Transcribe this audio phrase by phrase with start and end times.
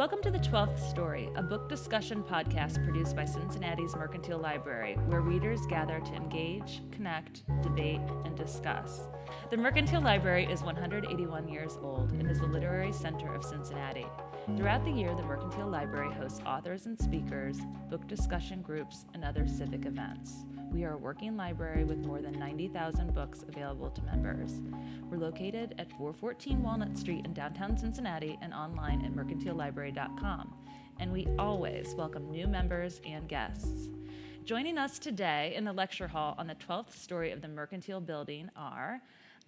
[0.00, 5.20] Welcome to The Twelfth Story, a book discussion podcast produced by Cincinnati's Mercantile Library, where
[5.20, 9.02] readers gather to engage, connect, debate, and discuss.
[9.50, 14.06] The Mercantile Library is 181 years old and is the literary center of Cincinnati.
[14.56, 17.58] Throughout the year, the Mercantile Library hosts authors and speakers,
[17.90, 20.44] book discussion groups, and other civic events.
[20.72, 24.60] We are a working library with more than 90,000 books available to members.
[25.10, 30.54] We're located at 414 Walnut Street in downtown Cincinnati and online at mercantilelibrary.com.
[30.98, 33.90] And we always welcome new members and guests.
[34.44, 38.50] Joining us today in the lecture hall on the 12th story of the Mercantile Building
[38.56, 39.00] are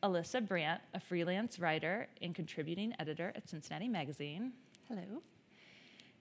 [0.03, 4.53] Alyssa Brandt, a freelance writer and contributing editor at Cincinnati Magazine.
[4.95, 5.23] Hello.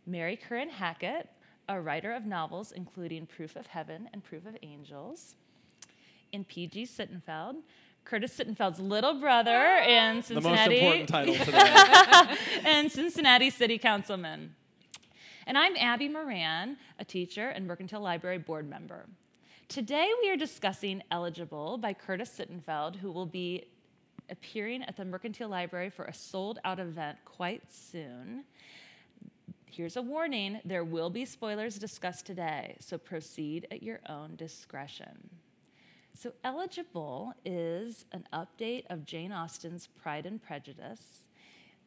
[0.06, 1.28] Mary Curran Hackett,
[1.68, 5.36] a writer of novels including Proof of Heaven and Proof of Angels.
[6.32, 6.84] And P.G.
[6.84, 7.56] Sittenfeld,
[8.06, 10.80] Curtis Sittenfeld's little brother in Cincinnati.
[10.80, 12.38] The most important title today.
[12.66, 14.56] and Cincinnati City Councilman.
[15.46, 19.06] And I'm Abby Moran, a teacher and Mercantile Library board member.
[19.68, 23.66] Today we are discussing Eligible by Curtis Sittenfeld, who will be
[24.32, 28.46] appearing at the Mercantile Library for a sold out event quite soon.
[29.74, 35.30] Here's a warning there will be spoilers discussed today, so proceed at your own discretion.
[36.14, 41.24] So, Eligible is an update of Jane Austen's Pride and Prejudice.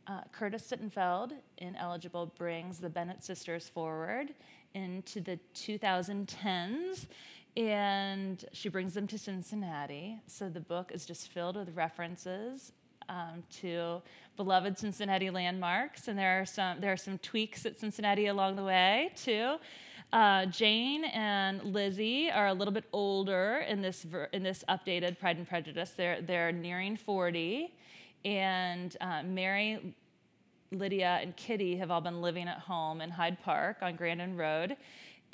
[0.07, 4.33] Uh, Curtis Sittenfeld in Eligible brings the Bennet sisters forward
[4.73, 7.07] into the 2010s
[7.55, 10.21] and she brings them to Cincinnati.
[10.27, 12.73] So the book is just filled with references
[13.09, 14.03] um, to
[14.37, 18.65] beloved Cincinnati landmarks, and there are some there are some tweaks at Cincinnati along the
[18.65, 19.57] way too.
[20.13, 25.19] Uh, Jane and Lizzie are a little bit older in this ver- in this updated
[25.19, 25.91] Pride and Prejudice.
[25.91, 27.75] They're they're nearing forty,
[28.25, 29.95] and uh, Mary,
[30.71, 34.77] Lydia, and Kitty have all been living at home in Hyde Park on Grandin Road.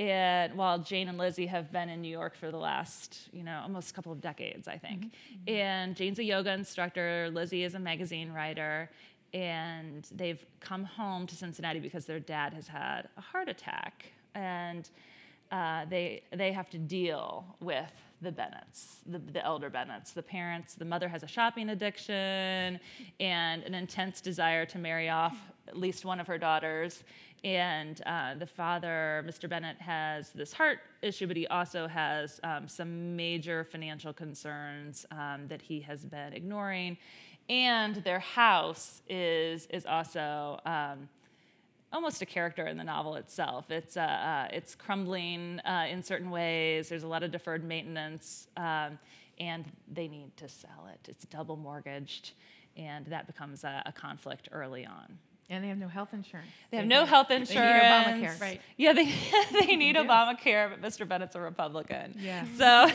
[0.01, 3.61] And while Jane and Lizzie have been in New York for the last, you know,
[3.62, 5.05] almost a couple of decades, I think.
[5.05, 5.50] Mm-hmm.
[5.50, 8.91] And Jane's a yoga instructor, Lizzie is a magazine writer,
[9.34, 14.06] and they've come home to Cincinnati because their dad has had a heart attack.
[14.34, 14.89] And
[15.53, 20.77] uh, they, they have to deal with the Bennets, the, the elder Bennets, the parents.
[20.77, 22.81] The mother has a shopping addiction
[23.19, 25.37] and an intense desire to marry off
[25.69, 27.05] at least one of her daughters.
[27.43, 29.49] And uh, the father, Mr.
[29.49, 35.49] Bennet, has this heart issue, but he also has um, some major financial concerns um,
[35.49, 36.99] that he has been ignoring.
[37.49, 41.09] And their house is, is also um,
[41.93, 43.71] almost a character in the novel itself.
[43.71, 48.49] It's, uh, uh, it's crumbling uh, in certain ways, there's a lot of deferred maintenance,
[48.57, 48.99] um,
[49.39, 51.09] and they need to sell it.
[51.09, 52.33] It's double mortgaged,
[52.77, 55.19] and that becomes a, a conflict early on.
[55.50, 56.49] And they have no health insurance.
[56.71, 58.06] They have no health insurance.
[58.06, 58.41] They need Obamacare.
[58.41, 58.61] Right.
[58.77, 59.12] Yeah, they,
[59.66, 61.06] they need Obamacare, but Mr.
[61.06, 62.16] Bennet's a Republican.
[62.19, 62.44] Yeah.
[62.56, 62.88] So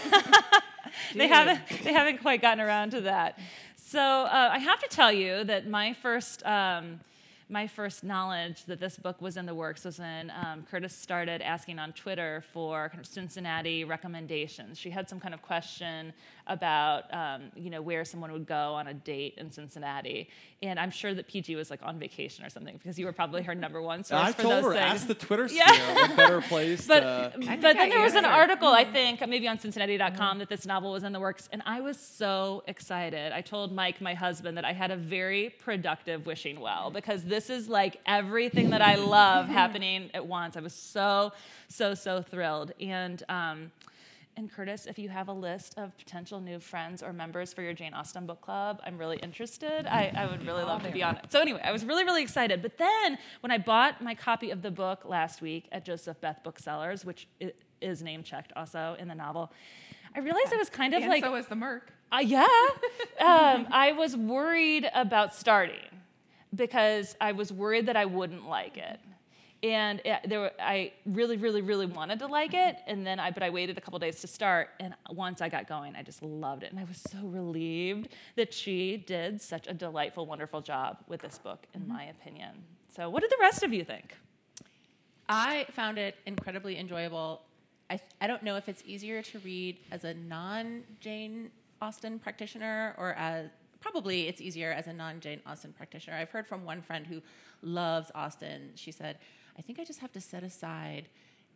[1.16, 3.38] they haven't they haven't quite gotten around to that.
[3.76, 6.46] So uh, I have to tell you that my first.
[6.46, 7.02] Um,
[7.48, 11.42] my first knowledge that this book was in the works was when um, Curtis started
[11.42, 14.80] asking on Twitter for kind of Cincinnati recommendations.
[14.80, 16.12] She had some kind of question
[16.48, 20.30] about um, you know where someone would go on a date in Cincinnati,
[20.64, 23.44] and I'm sure that PG was like on vacation or something because you were probably
[23.44, 24.84] her number one source I for told those her, things.
[24.84, 26.14] ask the Twitter sphere, yeah.
[26.14, 26.88] a better place.
[26.88, 30.40] but to, but then there was an article I think maybe on Cincinnati.com mm-hmm.
[30.40, 33.32] that this novel was in the works, and I was so excited.
[33.32, 37.35] I told Mike, my husband, that I had a very productive wishing well because this
[37.50, 40.58] is like everything that I love happening at once.
[40.58, 41.34] I was so
[41.68, 43.22] so so thrilled and.
[43.30, 43.72] Um,
[44.38, 47.72] and Curtis, if you have a list of potential new friends or members for your
[47.72, 49.88] Jane Austen book club, I'm really interested.
[49.88, 51.32] I, I would really love to be on it.
[51.32, 52.62] So, anyway, I was really, really excited.
[52.62, 56.42] But then when I bought my copy of the book last week at Joseph Beth
[56.44, 57.30] Booksellers, which
[57.80, 59.54] is name checked also in the novel,
[60.14, 61.24] I realized I was kind of and like.
[61.24, 61.94] so was the Merc.
[62.12, 62.42] Uh, yeah.
[63.20, 65.95] um, I was worried about starting
[66.56, 69.00] because I was worried that I wouldn't like it
[69.66, 73.32] and it, there were, I really, really, really wanted to like it, and then I
[73.32, 76.22] but I waited a couple days to start, and once I got going, I just
[76.22, 80.98] loved it, and I was so relieved that she did such a delightful, wonderful job
[81.08, 81.94] with this book, in mm-hmm.
[81.94, 82.52] my opinion.
[82.96, 84.16] So, what did the rest of you think?
[85.28, 87.42] I found it incredibly enjoyable.
[87.90, 91.50] I, I don't know if it's easier to read as a non Jane
[91.82, 93.50] Austen practitioner or as
[93.86, 96.18] probably it's easier as a non Jane Austen practitioner.
[96.18, 97.22] I've heard from one friend who
[97.62, 98.72] loves Austen.
[98.76, 99.20] She said,
[99.58, 101.08] I think I just have to set aside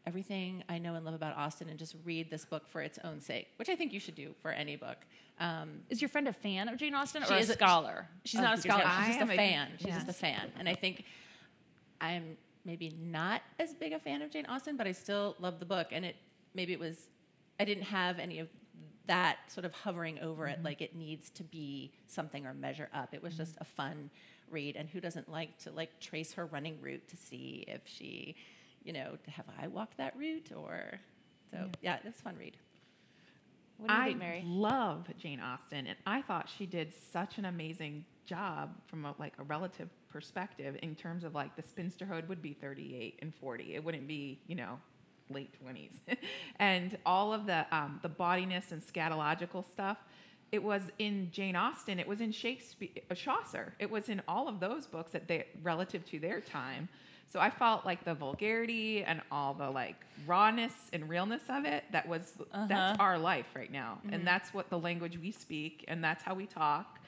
[0.06, 3.20] everything I know and love about Austen and just read this book for its own
[3.20, 4.98] sake, which I think you should do for any book.
[5.40, 8.08] Um, is your friend a fan of Jane Austen or a scholar?
[8.26, 8.84] she's not a scholar.
[9.06, 9.70] She's just a a- fan.
[9.78, 9.96] She's yes.
[9.98, 11.06] just a fan, and I think
[12.00, 15.66] I'm maybe not as big a fan of Jane Austen, but I still love the
[15.66, 15.88] book.
[15.92, 16.16] And it
[16.54, 17.08] maybe it was
[17.60, 18.50] I didn't have any of
[19.10, 20.60] that sort of hovering over mm-hmm.
[20.60, 23.14] it like it needs to be something or measure up.
[23.14, 23.42] It was mm-hmm.
[23.42, 24.12] just a fun
[24.52, 28.36] read, and who doesn't like to like trace her running route to see if she,
[28.84, 31.00] you know, have I walked that route or
[31.52, 32.56] so yeah, yeah it was a fun read.
[33.88, 34.44] I think, Mary?
[34.46, 39.34] love Jane Austen, and I thought she did such an amazing job from a, like
[39.40, 43.74] a relative perspective in terms of like the spinsterhood would be 38 and 40.
[43.74, 44.78] It wouldn't be, you know,
[45.30, 46.18] late 20s.
[46.60, 49.98] and all of the um, the bodiness and scatological stuff,
[50.52, 53.74] it was in Jane Austen, it was in Shakespeare, uh, Chaucer.
[53.80, 56.90] It was in all of those books that they relative to their time.
[57.32, 59.96] So I felt like the vulgarity and all the like
[60.26, 62.66] rawness and realness of it that was uh-huh.
[62.68, 64.00] that's our life right now.
[64.00, 64.16] Mm-hmm.
[64.16, 66.99] And that's what the language we speak and that's how we talk.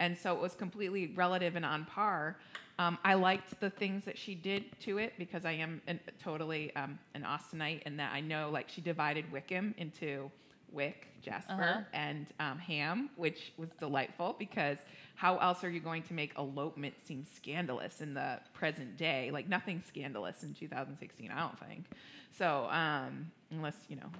[0.00, 2.36] And so it was completely relative and on par.
[2.78, 6.74] Um, I liked the things that she did to it because I am an, totally
[6.74, 10.30] um, an Austenite and that I know like she divided Wickham into
[10.72, 11.80] Wick, Jasper, uh-huh.
[11.92, 14.78] and um, Ham, which was delightful because
[15.14, 19.30] how else are you going to make elopement seem scandalous in the present day?
[19.32, 21.84] Like nothing scandalous in 2016, I don't think.
[22.36, 24.10] So um, unless you know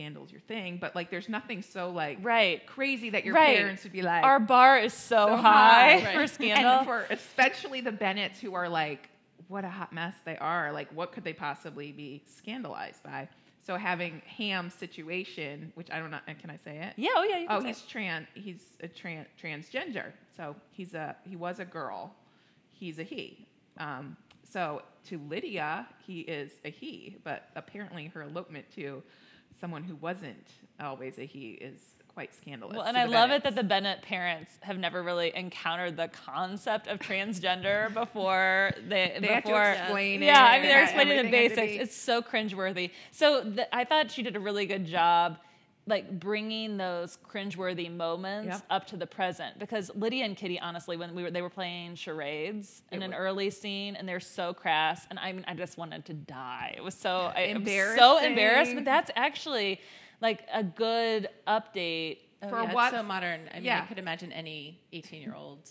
[0.00, 2.66] scandal's your thing, but like there's nothing so like right.
[2.66, 3.58] crazy that your right.
[3.58, 6.14] parents would be like our bar is so, so high, high.
[6.14, 6.78] for scandal.
[6.78, 9.10] And for especially the Bennets who are like,
[9.48, 10.72] what a hot mess they are.
[10.72, 13.28] Like what could they possibly be scandalized by?
[13.66, 16.94] So having Ham's situation, which I don't know, can I say it?
[16.96, 17.46] Yeah, oh yeah.
[17.50, 18.26] oh, he's trans.
[18.34, 20.12] He's a trans transgender.
[20.34, 22.14] So he's a he was a girl.
[22.72, 23.46] He's a he.
[23.76, 24.16] Um,
[24.50, 29.02] so to Lydia, he is a he, but apparently her elopement to
[29.60, 30.46] someone who wasn't
[30.80, 31.78] always a he is
[32.08, 32.76] quite scandalous.
[32.76, 36.88] Well, and I love it that the Bennet parents have never really encountered the concept
[36.88, 41.72] of transgender before they, they before explain yeah, I mean they're explaining the basics.
[41.80, 42.90] It's so cringeworthy.
[43.10, 45.38] So the, I thought she did a really good job
[45.90, 48.62] like bringing those cringeworthy moments yep.
[48.70, 51.96] up to the present because Lydia and Kitty, honestly, when we were they were playing
[51.96, 56.06] charades in an early scene and they're so crass, and I mean, I just wanted
[56.06, 56.74] to die.
[56.76, 57.52] It was so I,
[57.96, 59.80] so embarrassed, but that's actually
[60.20, 63.40] like a good update oh, for yeah, what so modern.
[63.50, 63.82] I mean, yeah.
[63.82, 65.68] I could imagine any eighteen-year-old.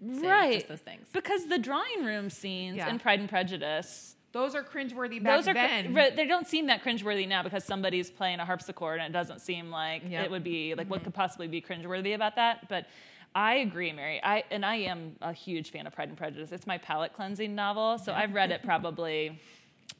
[0.00, 2.88] Right, just those things because the drawing room scenes yeah.
[2.88, 5.94] in Pride and Prejudice those are cringeworthy back Those are, then.
[5.94, 9.70] They don't seem that cringeworthy now because somebody's playing a harpsichord and it doesn't seem
[9.70, 10.26] like yep.
[10.26, 10.90] it would be like mm-hmm.
[10.90, 12.68] what could possibly be cringeworthy about that.
[12.68, 12.86] But
[13.34, 14.20] I agree, Mary.
[14.22, 16.52] I and I am a huge fan of Pride and Prejudice.
[16.52, 18.18] It's my palate cleansing novel, so yeah.
[18.18, 19.40] I've read it probably.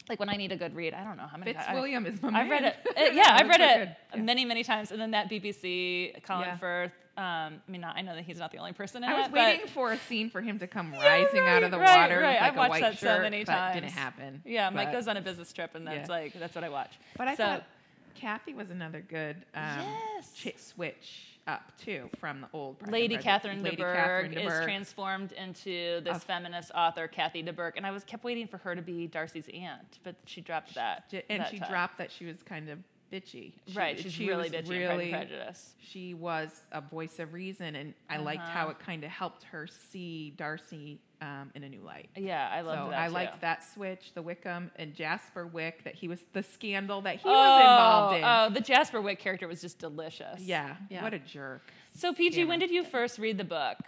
[0.09, 1.53] Like when I need a good read, I don't know how many.
[1.53, 2.77] Fitzwilliam I, is my I've read it.
[2.97, 4.21] it yeah, I've read it yeah.
[4.21, 4.91] many, many times.
[4.91, 6.57] And then that BBC Colin yeah.
[6.57, 9.15] Firth um, I mean, not, I know that he's not the only person in I
[9.15, 9.23] it.
[9.25, 12.03] was waiting for a scene for him to come rising right, out of the right,
[12.03, 12.21] water.
[12.21, 13.75] Right, like I've watched white that shirt, so many times.
[13.75, 14.41] Didn't happen.
[14.45, 16.15] Yeah, Mike goes on a business trip, and that's yeah.
[16.15, 16.93] like that's what I watch.
[17.17, 17.65] But I so, thought
[18.15, 19.81] Kathy was another good um,
[20.15, 20.73] yes.
[20.73, 26.71] switch up too from the old Lady Catherine de Bourgh is transformed into this feminist
[26.73, 29.99] author Kathy de Bourgh, and I was kept waiting for her to be Darcy's aunt,
[30.05, 31.13] but she dropped that.
[31.29, 31.69] and that she time.
[31.69, 32.79] dropped that she was kind of
[33.13, 33.53] bitchy.
[33.67, 35.75] She, right, she's she really bitchy really, Prejudice.
[35.81, 38.25] She was a voice of reason, and I uh-huh.
[38.25, 42.09] liked how it kind of helped her see Darcy um, in a new light.
[42.17, 43.01] Yeah, I loved so that.
[43.01, 43.15] I too.
[43.15, 47.29] liked that switch, the Wickham and Jasper Wick, that he was the scandal that he
[47.29, 48.25] oh, was involved in.
[48.25, 50.41] Oh, the Jasper Wick character was just delicious.
[50.41, 51.03] Yeah, yeah.
[51.03, 51.73] what a jerk.
[51.95, 53.79] So, PG, when did you first read the book?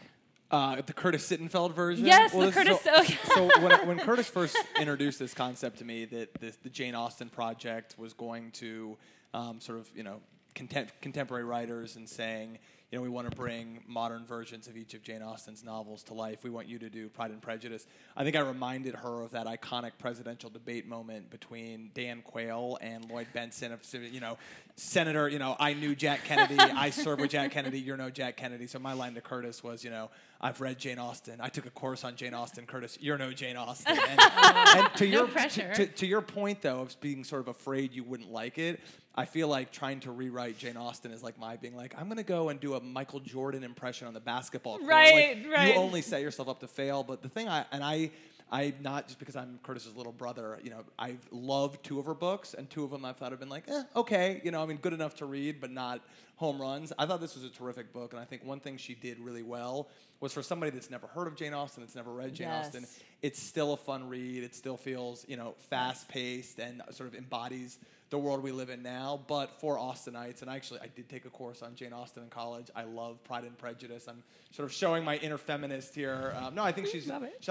[0.50, 2.04] Uh, the Curtis Sittenfeld version.
[2.04, 2.78] Yes, well, the Curtis.
[2.82, 3.04] So,
[3.34, 7.28] so when, when, Curtis first introduced this concept to me, that this, the Jane Austen
[7.28, 8.96] project was going to
[9.32, 10.20] um, sort of you know
[10.54, 12.58] contem- contemporary writers and saying
[12.90, 16.14] you know, we want to bring modern versions of each of Jane Austen's novels to
[16.14, 16.42] life.
[16.42, 17.86] We want you to do Pride and Prejudice.
[18.16, 23.08] I think I reminded her of that iconic presidential debate moment between Dan Quayle and
[23.08, 24.38] Lloyd Bentsen of, you know,
[24.74, 28.36] Senator, you know, I knew Jack Kennedy, I served with Jack Kennedy, you're no Jack
[28.36, 28.66] Kennedy.
[28.66, 31.36] So my line to Curtis was, you know, I've read Jane Austen.
[31.38, 32.64] I took a course on Jane Austen.
[32.66, 33.96] Curtis, you're no Jane Austen.
[33.96, 37.48] And, and to, no your, to, to, to your point, though, of being sort of
[37.48, 38.80] afraid you wouldn't like it,
[39.14, 42.22] I feel like trying to rewrite Jane Austen is like my being like, I'm gonna
[42.22, 44.88] go and do a Michael Jordan impression on the basketball court.
[44.88, 45.68] Right, like, right.
[45.68, 47.02] You only set yourself up to fail.
[47.02, 48.10] But the thing I and I
[48.52, 52.14] I not just because I'm Curtis's little brother, you know, I've loved two of her
[52.14, 54.66] books, and two of them I thought have been like, eh, okay, you know, I
[54.66, 56.00] mean, good enough to read, but not
[56.36, 56.92] home runs.
[56.98, 59.42] I thought this was a terrific book, and I think one thing she did really
[59.42, 59.88] well
[60.20, 62.66] was for somebody that's never heard of Jane Austen, that's never read Jane yes.
[62.66, 62.86] Austen,
[63.22, 64.42] it's still a fun read.
[64.42, 67.78] It still feels, you know, fast paced and sort of embodies
[68.10, 70.42] the world we live in now, but for Austenites.
[70.42, 72.66] And actually, I did take a course on Jane Austen in college.
[72.74, 74.06] I love Pride and Prejudice.
[74.08, 76.34] I'm sort of showing my inner feminist here.
[76.36, 77.10] Um, no, I think she's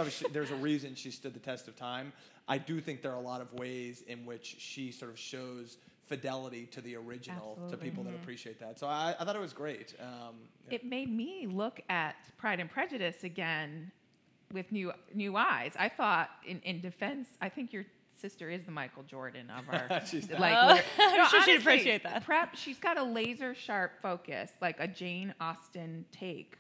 [0.10, 2.12] she, there's a reason she stood the test of time.
[2.48, 5.78] I do think there are a lot of ways in which she sort of shows
[6.08, 7.78] fidelity to the original Absolutely.
[7.78, 8.14] to people mm-hmm.
[8.14, 8.80] that appreciate that.
[8.80, 9.94] So I, I, thought it was great.
[10.02, 10.36] Um,
[10.68, 10.76] yeah.
[10.76, 13.92] It made me look at Pride and Prejudice again
[14.52, 15.74] with new new eyes.
[15.78, 17.86] I thought, in, in defense, I think you're
[18.20, 20.56] sister is the Michael Jordan of our she's like.
[20.58, 20.80] Oh,
[21.16, 22.26] no, sure she'd appreciate that.
[22.26, 22.56] Prep.
[22.56, 26.58] She's got a laser sharp focus, like a Jane Austen take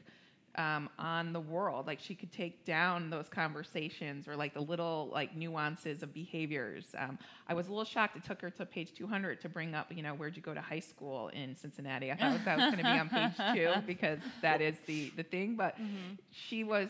[0.56, 1.88] um, on the world.
[1.88, 6.88] Like she could take down those conversations or like the little like nuances of behaviors.
[6.98, 8.18] Um, I was a little shocked.
[8.18, 10.62] It took her to page 200 to bring up, you know, where'd you go to
[10.62, 12.12] high school in Cincinnati?
[12.12, 15.24] I thought that was going to be on page two because that is the the
[15.24, 15.56] thing.
[15.56, 16.16] But mm-hmm.
[16.32, 16.89] she was.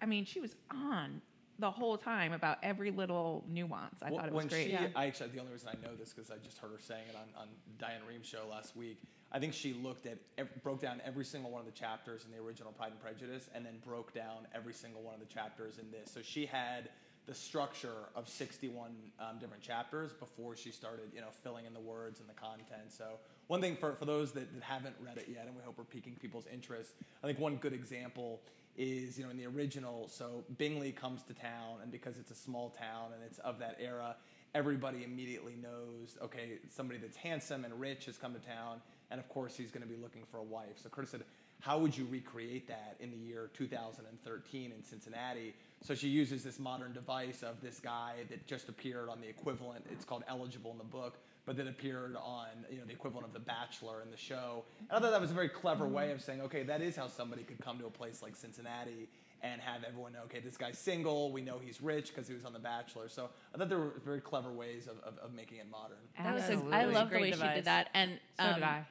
[0.00, 1.22] I mean, she was on
[1.58, 4.02] the whole time about every little nuance.
[4.02, 4.66] I well, thought it was when great.
[4.66, 4.88] She, yeah.
[4.94, 7.16] I actually, the only reason I know this because I just heard her saying it
[7.16, 7.48] on, on
[7.78, 8.98] Diane Rehm's show last week.
[9.32, 12.38] I think she looked at, broke down every single one of the chapters in the
[12.42, 15.90] original Pride and Prejudice, and then broke down every single one of the chapters in
[15.90, 16.10] this.
[16.12, 16.90] So she had
[17.26, 21.80] the structure of 61 um, different chapters before she started, you know, filling in the
[21.80, 22.92] words and the content.
[22.96, 23.04] So
[23.48, 25.84] one thing for, for those that, that haven't read it yet, and we hope we're
[25.84, 26.92] piquing people's interest,
[27.24, 28.40] I think one good example
[28.76, 32.34] is you know in the original so bingley comes to town and because it's a
[32.34, 34.16] small town and it's of that era
[34.54, 38.80] everybody immediately knows okay somebody that's handsome and rich has come to town
[39.10, 40.78] and of course he's going to be looking for a wife.
[40.82, 41.22] So curtis said
[41.60, 45.54] how would you recreate that in the year 2013 in cincinnati?
[45.82, 49.86] So she uses this modern device of this guy that just appeared on the equivalent.
[49.90, 53.32] It's called eligible in the book but then appeared on you know the equivalent of
[53.32, 54.64] The Bachelor in the show.
[54.90, 57.06] And I thought that was a very clever way of saying, okay, that is how
[57.06, 59.08] somebody could come to a place like Cincinnati
[59.42, 61.30] and have everyone know, okay, this guy's single.
[61.30, 63.08] We know he's rich because he was on The Bachelor.
[63.08, 65.98] So I thought there were very clever ways of, of, of making it modern.
[66.18, 67.50] That was a, I love the way device.
[67.50, 68.84] she did that, and um, so did um, I.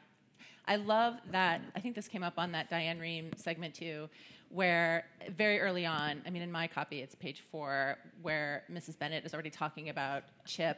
[0.67, 1.61] I love that.
[1.75, 4.09] I think this came up on that Diane Rehm segment too,
[4.49, 8.97] where very early on, I mean, in my copy, it's page four, where Mrs.
[8.97, 10.77] Bennet is already talking about Chip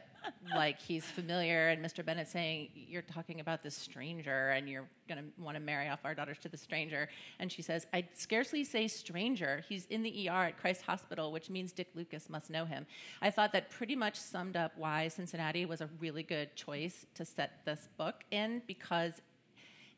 [0.54, 2.04] like he's familiar, and Mr.
[2.04, 6.00] Bennet saying, You're talking about this stranger, and you're going to want to marry off
[6.04, 7.08] our daughters to the stranger.
[7.38, 9.64] And she says, I'd scarcely say stranger.
[9.68, 12.86] He's in the ER at Christ Hospital, which means Dick Lucas must know him.
[13.22, 17.24] I thought that pretty much summed up why Cincinnati was a really good choice to
[17.24, 19.20] set this book in because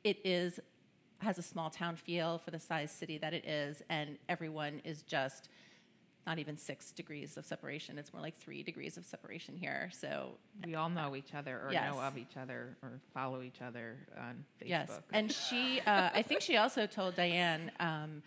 [0.05, 0.61] it is
[1.21, 5.03] has a small town feel for the size city that it is, and everyone is
[5.03, 5.49] just
[6.27, 7.99] not even six degrees of separation.
[7.99, 9.91] It's more like three degrees of separation here.
[9.93, 10.33] So
[10.65, 11.93] we all know each other, or yes.
[11.93, 14.69] know of each other, or follow each other on Facebook.
[14.69, 18.23] Yes, and she, uh, I think she also told Diane um,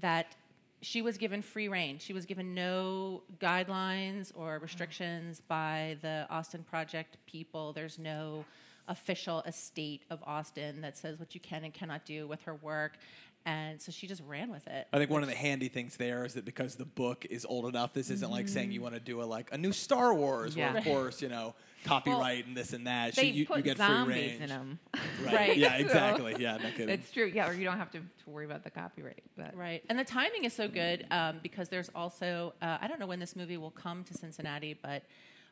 [0.00, 0.36] that
[0.82, 1.98] she was given free reign.
[1.98, 7.72] She was given no guidelines or restrictions by the Austen Project people.
[7.72, 8.44] There's no
[8.88, 12.98] official estate of Austen that says what you can and cannot do with her work.
[13.44, 14.86] And so she just ran with it.
[14.92, 17.66] I think one of the handy things there is that because the book is old
[17.66, 18.34] enough, this isn't mm-hmm.
[18.34, 18.84] like saying you mm-hmm.
[18.84, 20.70] want to do a like a new Star Wars, yeah.
[20.70, 23.16] where of course you know copyright well, and this and that.
[23.16, 24.42] They she, you, put you get zombies free range.
[24.42, 24.78] in them.
[25.24, 25.34] Right.
[25.34, 25.56] right.
[25.56, 25.74] Yeah.
[25.74, 26.36] Exactly.
[26.38, 26.58] Yeah.
[26.58, 26.90] No kidding.
[26.90, 27.30] It's true.
[27.34, 27.48] Yeah.
[27.48, 29.24] Or you don't have to, to worry about the copyright.
[29.36, 29.56] But.
[29.56, 29.82] Right.
[29.88, 33.18] And the timing is so good um, because there's also uh, I don't know when
[33.18, 35.02] this movie will come to Cincinnati, but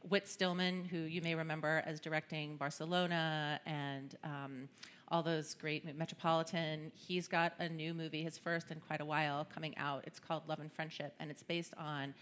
[0.09, 4.69] Whit Stillman, who you may remember as directing Barcelona and um,
[5.09, 9.45] all those great Metropolitan, he's got a new movie, his first in quite a while,
[9.45, 10.04] coming out.
[10.07, 12.14] It's called Love and Friendship, and it's based on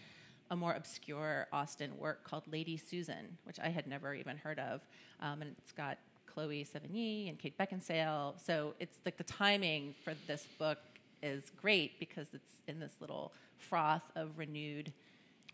[0.51, 4.81] a more obscure Austen work called Lady Susan, which I had never even heard of.
[5.21, 8.35] Um, and it's got Chloe Sevigny and Kate Beckinsale.
[8.45, 10.79] So it's like the timing for this book
[11.23, 14.93] is great because it's in this little froth of renewed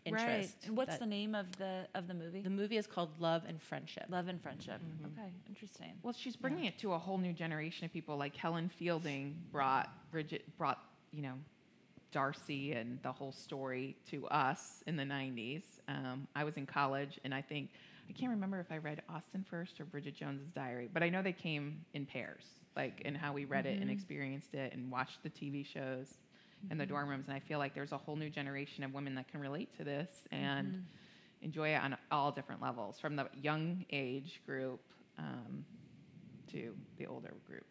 [0.05, 0.27] interest.
[0.27, 0.67] Right.
[0.67, 2.41] And what's the name of the of the movie?
[2.41, 4.05] The movie is called Love and Friendship.
[4.09, 4.75] Love and Friendship.
[4.75, 5.19] Mm-hmm.
[5.19, 5.93] Okay, interesting.
[6.03, 6.69] Well, she's bringing yeah.
[6.69, 8.17] it to a whole new generation of people.
[8.17, 10.79] Like Helen Fielding brought Bridget brought
[11.11, 11.33] you know
[12.11, 15.63] Darcy and the whole story to us in the '90s.
[15.87, 17.69] Um, I was in college, and I think
[18.09, 21.21] I can't remember if I read Austen first or Bridget Jones's Diary, but I know
[21.21, 22.43] they came in pairs,
[22.75, 23.73] like in how we read mm-hmm.
[23.73, 23.91] it and mm-hmm.
[23.91, 26.13] experienced it and watched the TV shows
[26.71, 27.25] in the dorm rooms.
[27.27, 29.83] And I feel like there's a whole new generation of women that can relate to
[29.83, 31.45] this and mm-hmm.
[31.45, 34.81] enjoy it on all different levels, from the young age group
[35.17, 35.65] um,
[36.51, 37.65] to the older group.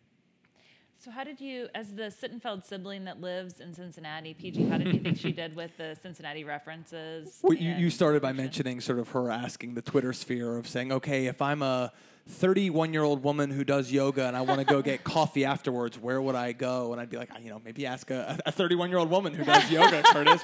[1.04, 4.86] So, how did you, as the Sittenfeld sibling that lives in Cincinnati, PG, how did
[4.94, 7.40] you think she did with the Cincinnati references?
[7.42, 10.92] Well, you, you started by mentioning sort of her asking the Twitter sphere of saying,
[10.92, 11.92] okay, if I'm a
[12.26, 15.98] 31 year old woman who does yoga and I want to go get coffee afterwards,
[15.98, 16.92] where would I go?
[16.92, 19.70] And I'd be like, you know, maybe ask a 31 year old woman who does
[19.70, 20.42] yoga, Curtis,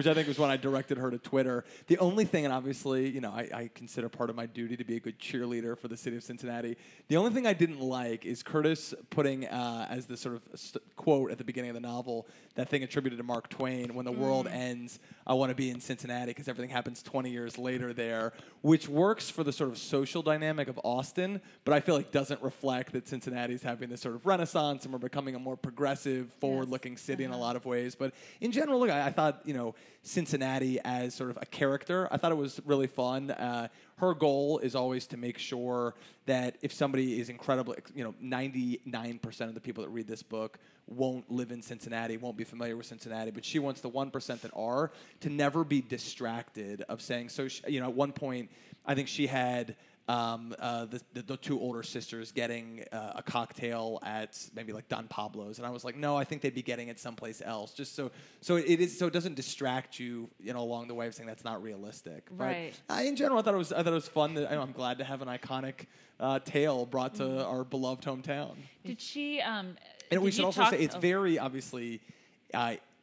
[0.00, 1.62] which I think was when I directed her to Twitter.
[1.88, 4.82] The only thing, and obviously, you know, I, I consider part of my duty to
[4.82, 6.78] be a good cheerleader for the city of Cincinnati.
[7.08, 10.82] The only thing I didn't like is Curtis putting uh, as the sort of st-
[10.96, 14.12] quote at the beginning of the novel that thing attributed to Mark Twain when the
[14.12, 14.18] mm.
[14.18, 18.32] world ends, I want to be in Cincinnati because everything happens 20 years later there,
[18.62, 22.42] which works for the sort of social dynamic of Austen, but I feel like doesn't
[22.42, 26.68] reflect that Cincinnati's having this sort of renaissance and we're becoming a more progressive, forward
[26.68, 27.02] looking yes.
[27.02, 27.32] city uh-huh.
[27.32, 27.46] in a uh-huh.
[27.46, 27.94] lot of ways.
[27.94, 32.08] But in general, look, I, I, thought, you know, Cincinnati as sort of a character,
[32.10, 33.30] I thought it was really fun.
[33.30, 35.94] Uh, her goal is always to make sure
[36.26, 40.58] that if somebody is incredibly, you know, 99% of the people that read this book
[40.86, 44.50] won't live in Cincinnati, won't be familiar with Cincinnati, but she wants the 1% that
[44.54, 48.50] are to never be distracted of saying, so, she, you know, at one point,
[48.86, 49.76] I think she had
[50.10, 54.88] um, uh, the, the, the, two older sisters getting uh, a cocktail at maybe like
[54.88, 57.72] Don Pablo's, and I was like, no, I think they'd be getting it someplace else,
[57.72, 61.06] just so so it is so it doesn't distract you, you know, along the way
[61.06, 62.26] of saying that's not realistic.
[62.32, 62.74] Right.
[62.88, 64.34] But I, in general, I thought it was I thought it was fun.
[64.34, 65.86] That, I'm glad to have an iconic
[66.18, 67.46] uh, tale brought to mm.
[67.46, 68.56] our beloved hometown.
[68.84, 69.40] Did she?
[69.40, 69.76] Um,
[70.10, 72.00] and we should also say it's very obviously.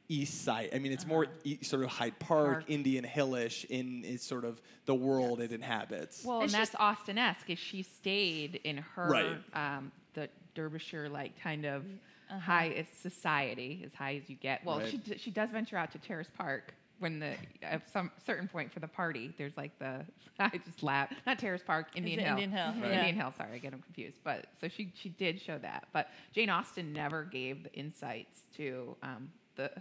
[0.09, 0.69] East side.
[0.73, 1.13] I mean, it's uh-huh.
[1.13, 5.39] more e- sort of Hyde Park, Park, Indian Hillish in is sort of the world
[5.39, 5.51] yes.
[5.51, 6.23] it inhabits.
[6.23, 7.49] Well, and, and that's Austen-esque.
[7.49, 9.77] Is she stayed in her right.
[9.77, 11.83] um, the Derbyshire like kind of
[12.29, 12.39] uh-huh.
[12.39, 14.63] high society, as high as you get.
[14.65, 14.99] Well, right.
[15.05, 18.79] she she does venture out to Terrace Park when the at some certain point for
[18.79, 20.05] the party, there's like the
[20.39, 21.11] I just laugh.
[21.25, 22.29] Not Terrace Park, Indian Hill.
[22.29, 22.73] Indian Hill.
[22.81, 22.91] Right.
[22.91, 23.33] Indian Hill.
[23.35, 24.17] Sorry, I get them confused.
[24.23, 25.87] But so she she did show that.
[25.93, 29.71] But Jane Austen never gave the insights to um, the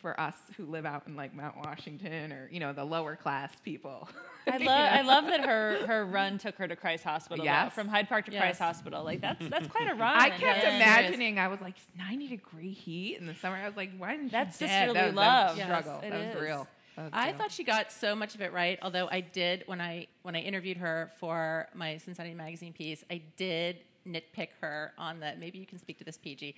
[0.00, 3.52] for us who live out in like Mount Washington or you know the lower class
[3.64, 4.08] people.
[4.46, 7.44] I love I love that her her run took her to Christ Hospital.
[7.44, 7.74] Yes.
[7.74, 8.40] from Hyde Park to yes.
[8.40, 9.04] Christ Hospital.
[9.04, 10.16] Like that's that's quite a run.
[10.16, 11.38] I kept imagining.
[11.38, 13.56] I was like ninety degree heat in the summer.
[13.56, 15.56] I was like, why didn't that's sisterly that, love?
[15.56, 16.00] That was struggle.
[16.02, 16.42] Yes, that was is.
[16.42, 16.68] real.
[17.12, 18.76] I thought she got so much of it right.
[18.82, 23.22] Although I did when I when I interviewed her for my Cincinnati Magazine piece, I
[23.36, 23.78] did
[24.08, 25.38] nitpick her on that.
[25.38, 26.54] Maybe you can speak to this, PG.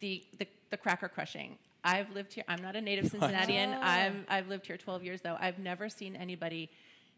[0.00, 1.56] The, the, the cracker crushing.
[1.84, 2.44] I've lived here.
[2.48, 3.74] I'm not a native Cincinnatian.
[3.74, 5.36] I've I've lived here 12 years though.
[5.38, 6.70] I've never seen anybody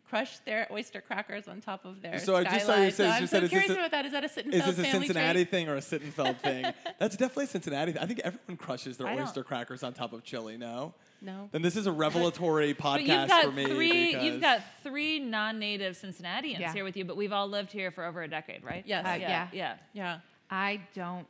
[0.08, 2.18] crush their oyster crackers on top of their.
[2.18, 3.04] So I just saw you say.
[3.04, 4.06] So I'm so curious about that.
[4.06, 5.50] Is that a Sittenfeld Is this a Cincinnati trait?
[5.50, 6.72] thing or a Sittenfeld thing?
[6.98, 7.98] That's definitely a Cincinnati.
[7.98, 10.56] I think everyone crushes their oyster crackers on top of chili.
[10.56, 10.94] No.
[11.22, 11.48] No.
[11.50, 13.64] Then this is a revelatory podcast for me.
[13.64, 16.72] Three, you've got three non-native Cincinnatians yeah.
[16.72, 18.84] here with you, but we've all lived here for over a decade, right?
[18.86, 19.06] Yes.
[19.06, 19.18] Uh, yeah.
[19.20, 19.48] yeah.
[19.52, 19.76] Yeah.
[19.92, 20.18] Yeah.
[20.50, 21.26] I don't.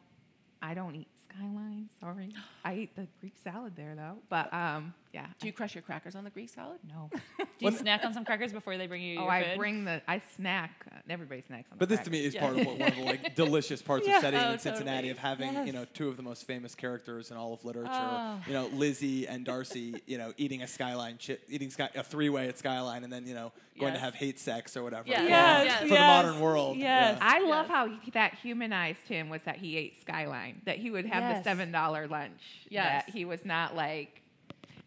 [0.61, 1.88] I don't eat Skyline.
[2.01, 2.33] Sorry,
[2.66, 4.16] I ate the Greek salad there though.
[4.29, 5.26] But um, yeah.
[5.38, 6.79] Do you crush your crackers on the Greek salad?
[6.88, 7.09] No.
[7.38, 9.20] Do you snack on some crackers before they bring you?
[9.20, 9.59] Oh, your I food?
[9.59, 10.02] bring the.
[10.09, 10.85] I snack.
[10.90, 11.79] Uh, everybody snacks on.
[11.79, 12.12] But this crackers.
[12.12, 12.40] to me is yeah.
[12.40, 14.16] part of what, one of the like delicious parts yeah.
[14.16, 15.11] of setting oh, in Cincinnati totally.
[15.11, 15.66] of having yes.
[15.68, 17.90] you know two of the most famous characters in all of literature.
[17.92, 18.40] Oh.
[18.48, 20.02] You know Lizzie and Darcy.
[20.07, 23.26] You know eating a Skyline chip, eating sky, a three way at Skyline, and then
[23.26, 24.00] you know going yes.
[24.00, 25.09] to have hate sex or whatever.
[25.09, 25.20] Yes.
[25.20, 25.64] For, yes.
[25.64, 25.83] yes.
[25.83, 26.76] for the modern world.
[26.76, 27.18] Yes.
[27.20, 30.62] I love how he, that humanized him was that he ate Skyline.
[30.64, 32.40] That he would have the seven dollar lunch.
[32.69, 33.07] Yes.
[33.07, 34.23] That he was not like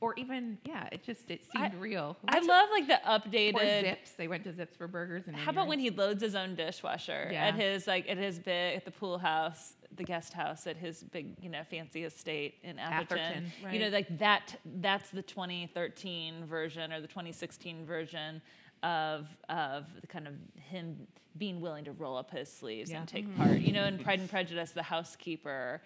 [0.02, 2.16] or even yeah, it just it seemed I, real.
[2.28, 4.12] I love like the updated or Zips.
[4.12, 5.28] They went to Zips for burgers.
[5.28, 7.48] And how about when he loads his own dishwasher yeah.
[7.48, 11.04] at his like at his big at the pool house, the guest house at his
[11.04, 13.18] big you know fancy estate in Atherton.
[13.20, 13.74] Atherton right.
[13.74, 14.56] You know like that.
[14.66, 18.42] That's the 2013 version or the 2016 version
[18.84, 23.00] of of the kind of him being willing to roll up his sleeves yeah.
[23.00, 23.44] and take mm-hmm.
[23.44, 23.60] part.
[23.60, 25.82] You know, in Pride and Prejudice, the housekeeper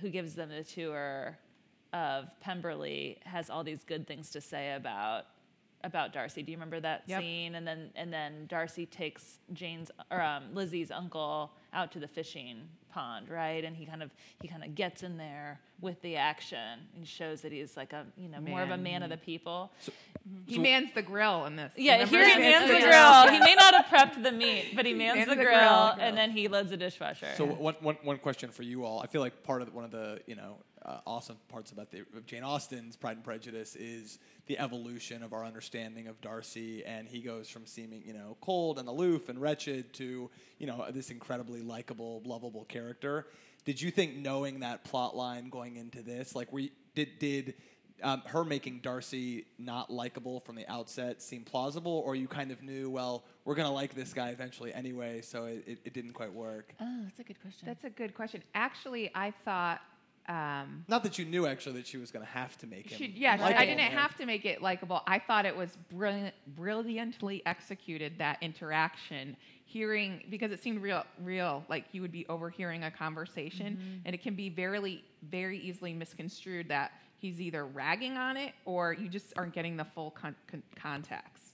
[0.00, 1.38] who gives them the tour
[1.92, 5.26] of Pemberley has all these good things to say about
[5.82, 6.42] about Darcy.
[6.42, 7.20] Do you remember that yep.
[7.20, 7.54] scene?
[7.54, 12.68] And then and then Darcy takes Jane's or um, Lizzie's uncle out to the fishing
[12.92, 13.64] pond, right?
[13.64, 17.40] And he kind of he kind of gets in there with the action and shows
[17.40, 18.50] that he's like a you know man.
[18.50, 19.72] more of a man of the people.
[19.80, 20.38] So, mm-hmm.
[20.46, 21.72] he so mans the grill in this.
[21.76, 23.28] Yeah, here he mans the grill.
[23.30, 25.58] he may not have prepped the meat, but he mans, he mans the, the, grill,
[25.58, 27.28] grill, and then he loads the dishwasher.
[27.36, 29.00] So one, one, one question for you all.
[29.00, 31.90] I feel like part of the, one of the you know uh, awesome parts about
[31.90, 37.06] the, Jane Austen's Pride and Prejudice is the evolution of our understanding of Darcy, and
[37.06, 41.10] he goes from seeming, you know, cold and aloof and wretched to, you know, this
[41.10, 43.26] incredibly likable, lovable character.
[43.64, 47.54] Did you think knowing that plot line going into this, like, we did did
[48.02, 52.62] um, her making Darcy not likable from the outset seem plausible, or you kind of
[52.62, 56.32] knew, well, we're gonna like this guy eventually anyway, so it, it, it didn't quite
[56.32, 56.74] work?
[56.80, 57.66] Oh, that's a good question.
[57.66, 58.42] That's a good question.
[58.54, 59.80] Actually, I thought
[60.30, 62.98] Um, Not that you knew actually that she was going to have to make him.
[62.98, 65.02] she, yeah, she, I didn't have to make it likable.
[65.04, 69.36] I thought it was brilliant, brilliantly executed that interaction.
[69.64, 74.22] Hearing because it seemed real, real, like you would be overhearing a conversation, and it
[74.22, 79.32] can be very, very easily misconstrued that he's either ragging on it or you just
[79.36, 81.49] aren't getting the full con- con- context.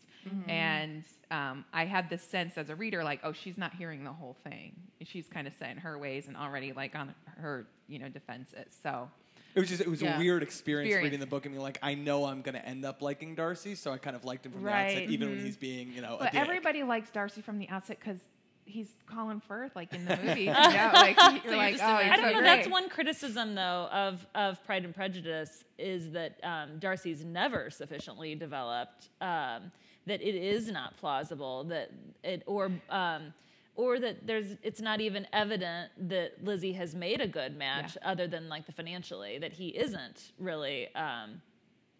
[0.49, 4.13] And um, I had this sense as a reader, like, oh, she's not hearing the
[4.13, 4.75] whole thing.
[5.03, 8.67] She's kind of set in her ways and already like on her, you know, defenses.
[8.83, 9.09] So
[9.55, 10.17] It was just it was Yeah.
[10.17, 11.05] a weird experience, Experience.
[11.05, 13.75] reading the book and being like, I know I'm going to end up liking Darcy,
[13.75, 14.97] so I kind of liked him from the Right.
[14.97, 16.17] outset, even when he's being you know.
[16.17, 16.41] a But dick.
[16.41, 18.21] everybody likes Darcy from the outset because
[18.69, 20.43] he's Colin Firth, like in the movie.
[20.43, 22.33] you know, like you're you're oh, imagining- I don't so know.
[22.33, 22.43] great.
[22.45, 28.35] That's one criticism, though, of of Pride and Prejudice is that um, Darcy's never sufficiently
[28.35, 29.09] developed.
[29.21, 29.71] Um,
[30.07, 31.91] that it is not plausible that
[32.23, 33.33] it or um,
[33.75, 38.27] or that there's it's not even evident that Lizzie has made a good match other
[38.27, 40.95] than like the financially that he isn't really.
[40.95, 41.43] Um,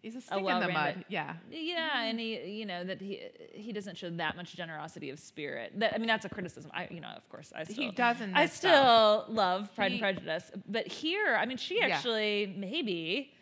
[0.03, 1.03] He's a stick in the mud.
[1.09, 1.33] Yeah.
[1.51, 3.19] yeah, and he, you know, that he
[3.51, 5.73] he doesn't show that much generosity of spirit.
[5.79, 6.71] That I mean, that's a criticism.
[6.73, 9.95] I, you know, of course, I still he does in I still love Pride He-
[9.97, 11.87] and Prejudice, but here, I mean, she Yeah.
[11.87, 13.33] actually maybe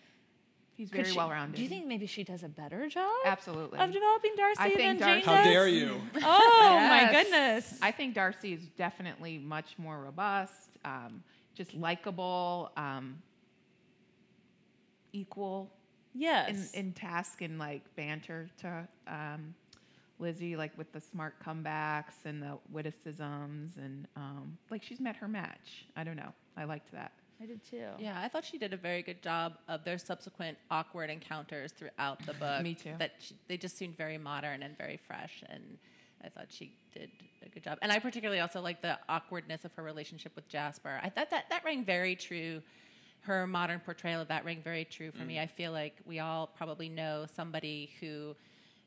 [0.76, 1.56] He's could very she- well rounded.
[1.56, 3.10] Do you think maybe she does a better job?
[3.26, 3.80] Absolutely.
[3.80, 6.02] Of developing Darcy I think than Darcy- Jane How dare you?
[6.22, 7.78] Oh my goodness!
[7.82, 13.22] I think Darcy is definitely much more robust, um, just likable, um,
[15.14, 15.72] equal
[16.14, 16.74] yes.
[16.74, 19.56] in, in task and like banter to um,
[20.20, 25.28] Lizzie, like with the smart comebacks and the witticisms, and um, like she's met her
[25.28, 25.86] match.
[25.96, 26.34] I don't know.
[26.58, 27.14] I liked that.
[27.42, 27.86] I did too.
[28.00, 32.26] Yeah, I thought she did a very good job of their subsequent awkward encounters throughout
[32.26, 32.62] the book.
[32.64, 32.94] Me too.
[32.98, 35.78] That she, they just seemed very modern and very fresh, and
[36.24, 37.10] I thought she did
[37.46, 37.78] a good job.
[37.82, 41.00] And I particularly also like the awkwardness of her relationship with Jasper.
[41.04, 42.62] I thought that that rang very true.
[43.22, 45.36] Her modern portrayal of that rang very true for me.
[45.36, 45.42] Mm.
[45.42, 48.36] I feel like we all probably know somebody who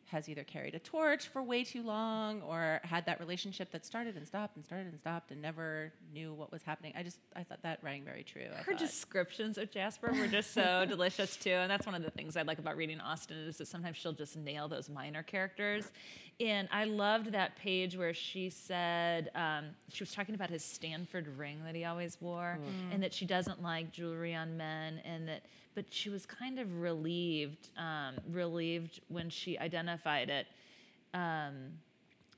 [0.09, 4.17] has either carried a torch for way too long or had that relationship that started
[4.17, 6.93] and stopped and started and stopped and never knew what was happening.
[6.97, 8.47] I just I thought that rang very true.
[8.59, 12.11] I Her descriptions of Jasper were just so delicious too, and that's one of the
[12.11, 15.93] things I like about reading Austen is that sometimes she'll just nail those minor characters.
[16.41, 21.27] And I loved that page where she said um, she was talking about his Stanford
[21.37, 22.59] ring that he always wore,
[22.93, 25.43] and that she doesn't like jewelry on men, and that
[25.75, 30.47] but she was kind of relieved, um, relieved when she identified it.
[31.15, 31.73] Um,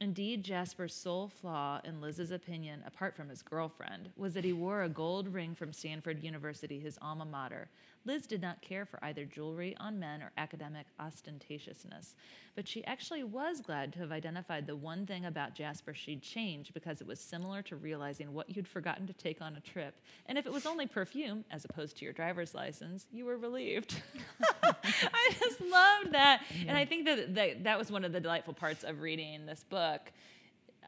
[0.02, 4.84] Indeed, Jasper's sole flaw, in Liz's opinion, apart from his girlfriend, was that he wore
[4.84, 7.68] a gold ring from Stanford University, his alma mater.
[8.04, 12.14] Liz did not care for either jewelry on men or academic ostentatiousness,
[12.56, 16.72] but she actually was glad to have identified the one thing about Jasper she'd change
[16.72, 19.94] because it was similar to realizing what you'd forgotten to take on a trip.
[20.26, 24.02] And if it was only perfume, as opposed to your driver's license, you were relieved.
[24.62, 26.42] I just loved that.
[26.66, 29.64] And I think that, that that was one of the delightful parts of reading this
[29.68, 30.10] book.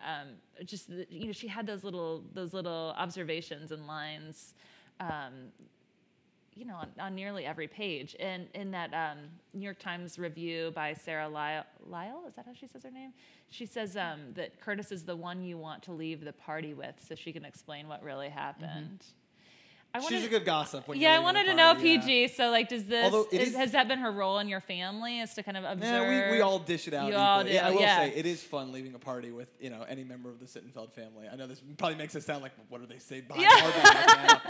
[0.05, 0.29] Um,
[0.65, 4.55] just you know, she had those little those little observations and lines,
[4.99, 5.53] um,
[6.55, 8.15] you know, on, on nearly every page.
[8.21, 9.19] And in that um,
[9.55, 13.13] New York Times review by Sarah Lyall, Lyall, is that how she says her name?
[13.49, 16.95] She says um, that Curtis is the one you want to leave the party with,
[17.07, 19.05] so she can explain what really happened.
[19.95, 20.89] I She's a good gossip.
[20.89, 21.99] When yeah, I wanted to know yeah.
[21.99, 22.29] PG.
[22.29, 25.21] So, like, does this is, is- has that been her role in your family?
[25.21, 26.09] Is to kind of observe?
[26.09, 27.11] Yeah, we, we all dish it out.
[27.11, 27.99] You all do, I will yeah.
[27.99, 30.93] say it is fun leaving a party with you know any member of the Sittenfeld
[30.93, 31.29] family.
[31.31, 34.41] I know this probably makes it sound like what do they say behind Yeah.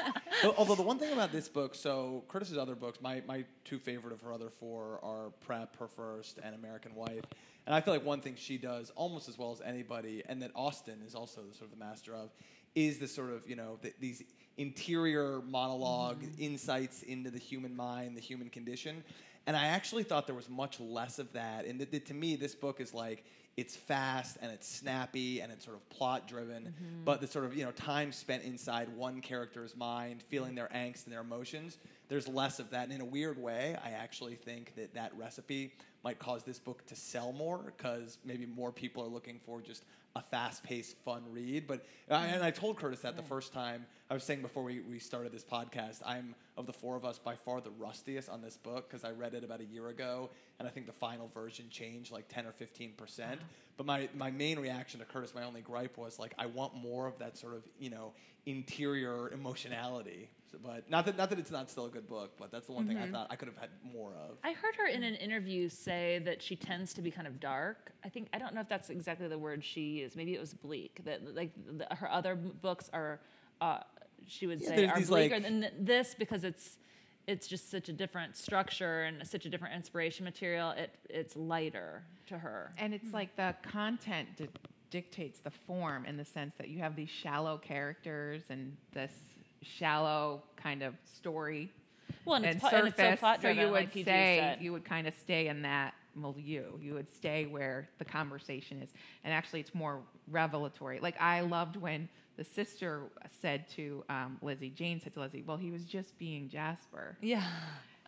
[0.45, 0.55] our.
[0.57, 4.13] Although the one thing about this book, so Curtis's other books, my my two favorite
[4.13, 7.25] of her other four are Prep, Her First, and American Wife.
[7.67, 10.51] And I feel like one thing she does almost as well as anybody, and that
[10.55, 12.31] Austen is also the sort of the master of,
[12.75, 14.23] is the sort of you know th- these
[14.59, 16.43] interior monologue Mm-hmm.
[16.43, 19.03] insights into the human mind, the human condition.
[19.47, 21.65] And I actually thought there was much less of that.
[21.65, 23.25] And th- th- to me, this book is like
[23.57, 27.05] it's fast and it's snappy and it's sort of plot driven, Mm-hmm.
[27.05, 31.05] but the sort of you know time spent inside one character's mind, feeling their angst
[31.05, 31.79] and their emotions.
[32.09, 32.85] There's less of that.
[32.85, 35.73] And in a weird way, I actually think that that recipe
[36.05, 39.85] might cause this book to sell more because maybe more people are looking for just
[40.15, 41.67] a fast-paced, fun read.
[41.67, 44.81] But I, and I told Curtis that the first time I was saying before we,
[44.81, 48.43] we started this podcast, I'm of the four of us by far the rustiest on
[48.43, 51.29] this book because I read it about a year ago, and I think the final
[51.29, 53.33] version changed like 10 or 15 percent.
[53.41, 53.45] Uh-huh.
[53.79, 57.07] But my my main reaction to Curtis, my only gripe was like, I want more
[57.07, 58.13] of that sort of you know
[58.45, 60.29] interior emotionality.
[60.53, 62.73] So, but not that not that it's not still a good book, but that's the
[62.73, 64.37] one thing I thought I could have had more of.
[64.45, 67.93] I heard her in an interview say that she tends to be kind of dark.
[68.05, 70.15] I think I don't know if that's exactly the word she used.
[70.15, 71.01] Maybe it was bleak.
[71.05, 73.21] That like the, her other books are.
[73.61, 73.79] Uh,
[74.27, 76.79] she would Yeah, say are these, bleaker like- than this because it's
[77.27, 80.71] it's just such a different structure and such a different inspiration material.
[80.73, 82.73] It it's lighter to her.
[82.79, 84.49] And it's like the content di-
[84.91, 89.13] dictates the form in the sense that you have these shallow characters and this
[89.63, 91.71] shallow kind of story
[92.25, 92.95] Well, and, and it's, and surface.
[92.99, 94.61] it's so plot so you would like said.
[94.61, 96.65] you would kind of stay in that milieu.
[96.81, 98.91] You would stay where the conversation is,
[99.25, 101.01] and actually, it's more revelatory.
[101.01, 103.05] Like I loved when the sister
[103.41, 107.47] said to um, Lizzie, Jane said to Lizzie, "Well, he was just being Jasper," yeah,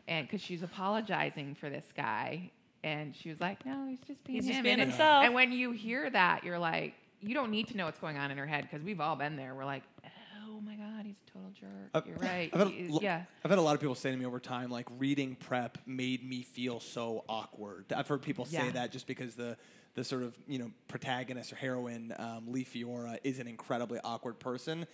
[0.08, 2.50] and because she's apologizing for this guy,
[2.82, 5.24] and she was like, "No, he's just being he's just him." being and, himself.
[5.24, 8.30] and when you hear that, you're like, you don't need to know what's going on
[8.30, 9.54] in her head because we've all been there.
[9.54, 9.93] We're like, "Oh my
[11.60, 12.50] God, he's jerk." I've- you're right.
[12.52, 13.24] I've had, He yeah.
[13.44, 16.28] I've had a lot of people say to me over time, like reading prep made
[16.28, 17.92] me feel so awkward.
[17.94, 18.70] I've heard people say Yeah.
[18.72, 19.56] that just because the
[19.94, 24.40] the sort of you know protagonist or heroine, um, Lee Fiora, is an incredibly awkward
[24.40, 24.86] person.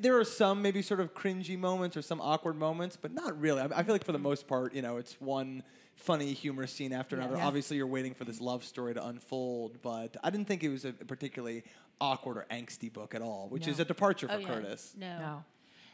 [0.00, 3.60] There are some maybe sort of cringy moments or some awkward moments, but not really.
[3.60, 5.62] I I feel like for the most part, you know, it's one
[5.94, 7.36] funny, humorous scene after another.
[7.36, 7.46] Yeah.
[7.46, 10.84] Obviously, you're waiting for this love story to unfold, but I didn't think it was
[10.84, 11.62] a particularly
[12.00, 13.72] awkward or angsty book at all, which No.
[13.72, 14.46] is a departure for Oh, yeah.
[14.48, 14.94] Curtis.
[14.98, 15.18] No.
[15.18, 15.44] No.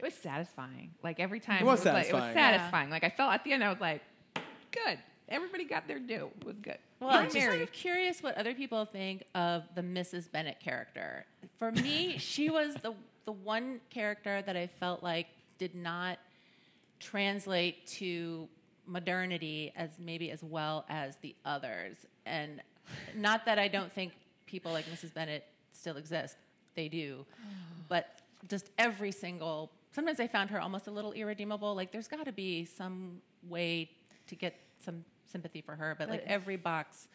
[0.00, 0.90] It was satisfying.
[1.02, 2.22] Like every time It was like- it satisfying.
[2.28, 2.56] was Yeah.
[2.58, 2.90] satisfying.
[2.90, 4.02] Like I felt at the end I was like,
[4.70, 4.98] good.
[5.28, 6.30] Everybody got their due.
[6.40, 6.78] It was good.
[6.98, 10.30] Well, I'm just kind of curious what other people think of the Mrs.
[10.30, 11.24] Bennet character.
[11.58, 12.94] For me, she was the
[13.26, 15.26] the one character that I felt like
[15.58, 16.18] did not
[16.98, 18.48] translate to
[18.86, 21.96] modernity as maybe as well as the others.
[22.26, 22.60] And
[23.14, 24.12] not that I don't think
[24.46, 25.14] people like Mrs.
[25.14, 26.36] Bennet still exist.
[26.74, 27.24] They do.
[27.88, 31.74] But just every single sometimes I found her almost a little irredeemable.
[31.74, 33.90] Like there's got to be some way
[34.28, 37.08] to get some sympathy for her, but like every box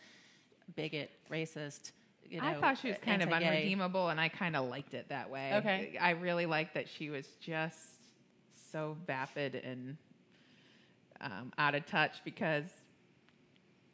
[0.75, 1.91] bigot, racist,
[2.29, 5.09] you know, I thought she was kind of unredeemable, and I kind of liked it
[5.09, 5.53] that way.
[5.55, 5.97] Okay.
[5.99, 7.77] I really liked that she was just
[8.71, 9.97] so vapid and
[11.21, 12.65] um, out of touch because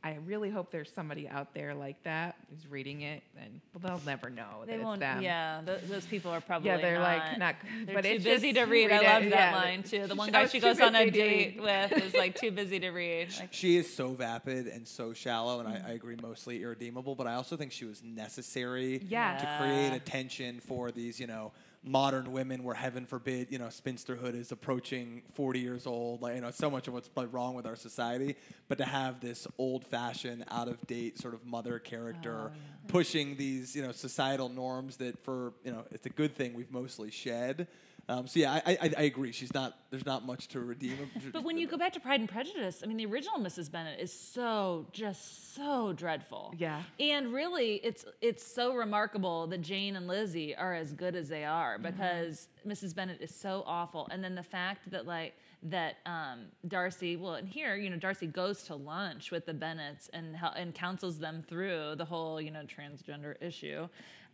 [0.03, 4.05] I really hope there's somebody out there like that who's reading it, and well, they'll
[4.05, 4.99] never know They that won't.
[4.99, 5.21] them.
[5.21, 7.55] Yeah, th- those people are probably Yeah, they're not, like not.
[7.85, 8.91] They're but too it's busy just to read.
[8.91, 9.55] I it, love that yeah.
[9.55, 10.07] line too.
[10.07, 13.27] The one guy she goes on a date with is like too busy to read.
[13.39, 17.13] Like, She is so vapid and so shallow, and I, I agree, mostly irredeemable.
[17.13, 19.37] But I also think she was necessary Yeah.
[19.37, 21.51] to create attention for these, you know,
[21.83, 22.63] modern women.
[22.63, 26.21] Where heaven forbid, you know, spinsterhood is approaching forty years old.
[26.21, 28.35] Like, you know, so much of what's probably wrong with our society.
[28.67, 33.91] But to have this old-fashioned, out-of-date sort of mother character oh, pushing these, you know,
[33.91, 37.67] societal norms that, for you know, it's a good thing we've mostly shed.
[38.11, 39.31] Um, so yeah, I, I, I agree.
[39.31, 39.77] She's not.
[39.89, 40.97] There's not much to redeem.
[41.33, 43.71] but when you go back to Pride and Prejudice, I mean, the original Mrs.
[43.71, 46.53] Bennet is so just so dreadful.
[46.57, 46.81] Yeah.
[46.99, 51.45] And really, it's it's so remarkable that Jane and Lizzie are as good as they
[51.45, 52.93] are because Mrs.
[52.93, 57.47] Bennet is so awful, and then the fact that like that um, Darcy, well, and
[57.47, 61.95] here you know Darcy goes to lunch with the Bennets and and counsels them through
[61.95, 63.87] the whole you know transgender issue.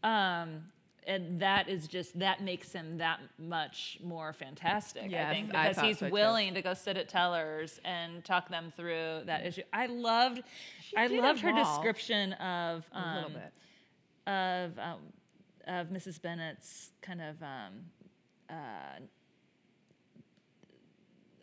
[0.04, 0.63] Um,
[1.08, 5.12] and that is just that makes him that much more fantastic.
[5.13, 8.74] I think because thought he's so, willing to go sit at Tellers and talk them
[8.76, 9.63] through that issue.
[9.72, 10.43] I loved,
[10.82, 13.38] She I loved her description of um,
[14.28, 15.00] of um,
[15.65, 16.22] of Mrs.
[16.22, 17.74] Bennet's kind of um,
[18.50, 19.00] uh,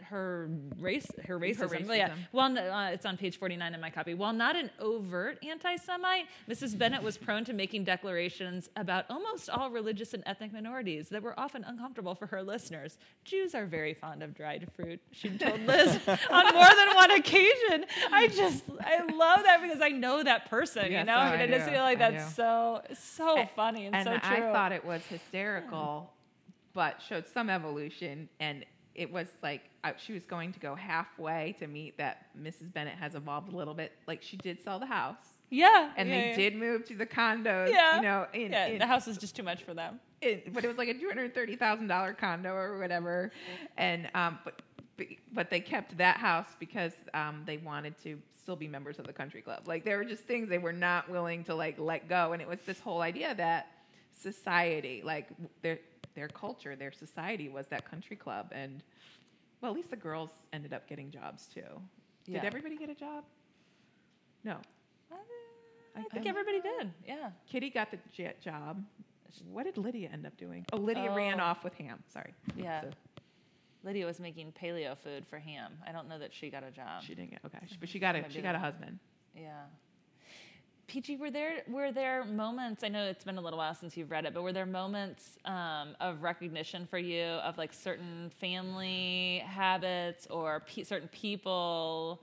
[0.09, 1.87] her race, her racism.
[1.87, 2.15] Well, Yeah.
[2.33, 4.15] Well, uh, it's on page forty-nine in my copy.
[4.15, 6.77] While not an overt anti-Semite, Mrs.
[6.79, 11.39] Bennet was prone to making declarations about almost all religious and ethnic minorities that were
[11.39, 12.99] often uncomfortable for her listeners.
[13.25, 15.01] Jews are very fond of dried fruit.
[15.13, 15.99] She told Liz
[16.31, 17.85] on more than one occasion.
[18.13, 20.87] I just, I love that because I know that person.
[20.87, 22.35] you Yes, know, oh, and I I just feel like I that's do.
[22.35, 24.37] so, so And- funny and, and so true.
[24.49, 26.11] I thought it was hysterical,
[26.73, 28.29] but showed some evolution.
[28.41, 28.65] And
[28.95, 32.73] it was like uh, she was going to go halfway to meet that Mrs.
[32.73, 33.93] Bennet has evolved a little bit.
[34.07, 35.17] Like she did sell the house,
[35.51, 36.37] yeah, and yeah, they yeah.
[36.37, 37.71] did move to the condos.
[37.71, 37.97] Yeah.
[37.97, 40.01] you know, in, yeah, in, the house is just too much for them.
[40.21, 43.33] in- but it was like a two hundred thirty thousand dollar condo or whatever.
[43.77, 44.61] And um, but
[45.33, 49.13] but they kept that house because um, they wanted to still be members of the
[49.13, 49.67] country club.
[49.67, 52.47] Like there were just things they were not willing to like let go, and it
[52.49, 53.69] was this whole idea that
[54.13, 55.29] society, like
[55.63, 55.79] w-
[56.15, 58.83] their culture, their society was that country club, and
[59.61, 61.63] well, at least the girls ended up getting jobs too.
[62.27, 63.25] Did everybody get a job?
[64.45, 64.57] No.
[65.13, 65.17] Uh,
[65.97, 66.93] I think I'm- everybody did.
[67.07, 67.31] Yeah.
[67.47, 68.85] Kitty got the jet job.
[69.51, 70.65] What did Lydia end up doing?
[70.73, 71.17] Oh, Lydia oh.
[71.17, 71.45] ran Oh.
[71.45, 72.03] off with Ham.
[72.13, 72.33] Sorry.
[72.57, 72.83] Yeah.
[72.83, 72.91] So
[73.83, 75.73] Lydia was making paleo food for Ham.
[75.87, 77.03] I don't know that she got a job.
[77.03, 78.99] she didn't get okay, but she got a she got a husband.
[79.37, 79.65] yeah.
[80.87, 82.85] PG, were there were there moments?
[82.85, 85.39] I know it's been a little while since you've read it, but were there moments
[85.45, 92.21] um, of recognition for you of like certain family habits or pe- certain people?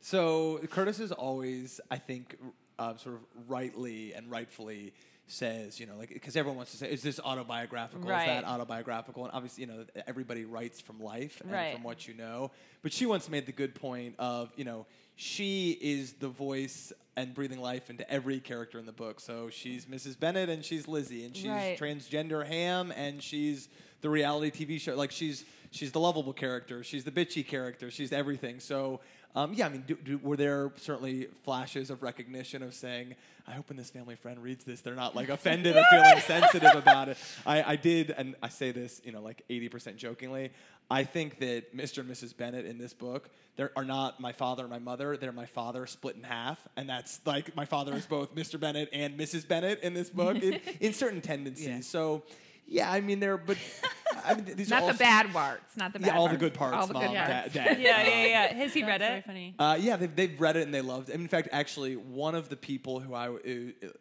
[0.00, 2.36] So Curtis is always, I think,
[2.78, 4.92] uh, sort of rightly and rightfully
[5.28, 8.08] says, you know, like because everyone wants to say, is this autobiographical?
[8.08, 8.20] Right.
[8.20, 9.24] Is that autobiographical?
[9.24, 11.72] And obviously, you know, everybody writes from life and Right.
[11.74, 12.52] from what you know.
[12.82, 17.34] But she once made the good point of, you know, she is the voice and
[17.34, 19.20] breathing life into every character in the book.
[19.20, 20.18] So she's Mrs.
[20.18, 21.78] Bennet and she's Lizzie and she's Right.
[21.78, 23.68] transgender Ham and she's
[24.02, 24.94] the reality TV show.
[24.94, 26.84] Like she's she's the lovable character.
[26.84, 27.90] She's the bitchy character.
[27.90, 28.60] She's everything.
[28.60, 29.00] So
[29.36, 33.14] um, yeah, I mean, do, do, were there certainly flashes of recognition of saying,
[33.46, 36.74] I hope when this family friend reads this, they're not like offended or feeling sensitive
[36.74, 37.18] about it.
[37.44, 40.52] I, I did, and I say this, you know, like 80% jokingly.
[40.90, 41.98] I think that Mr.
[41.98, 42.36] and Mrs.
[42.36, 45.16] Bennet in this book, they are not my father and my mother.
[45.16, 48.58] They're my father split in half, and that's like my father is both Mr.
[48.60, 49.46] Bennet and Mrs.
[49.48, 51.66] Bennet in this book in, in certain tendencies.
[51.66, 51.80] Yeah.
[51.80, 52.22] So,
[52.68, 53.56] yeah, I mean, they're but
[54.24, 55.76] I mean, these Not are all the bad parts.
[55.76, 56.40] Not the bad yeah, all the parts.
[56.40, 57.52] good parts, All the mom, good parts.
[57.54, 57.78] dad.
[57.80, 58.54] Yeah, yeah, yeah.
[58.54, 59.24] Has he read That's very it?
[59.24, 59.54] funny.
[59.58, 61.14] Uh, yeah, they've, they've read it and they loved it.
[61.14, 63.36] In fact, actually, one of the people who I, uh,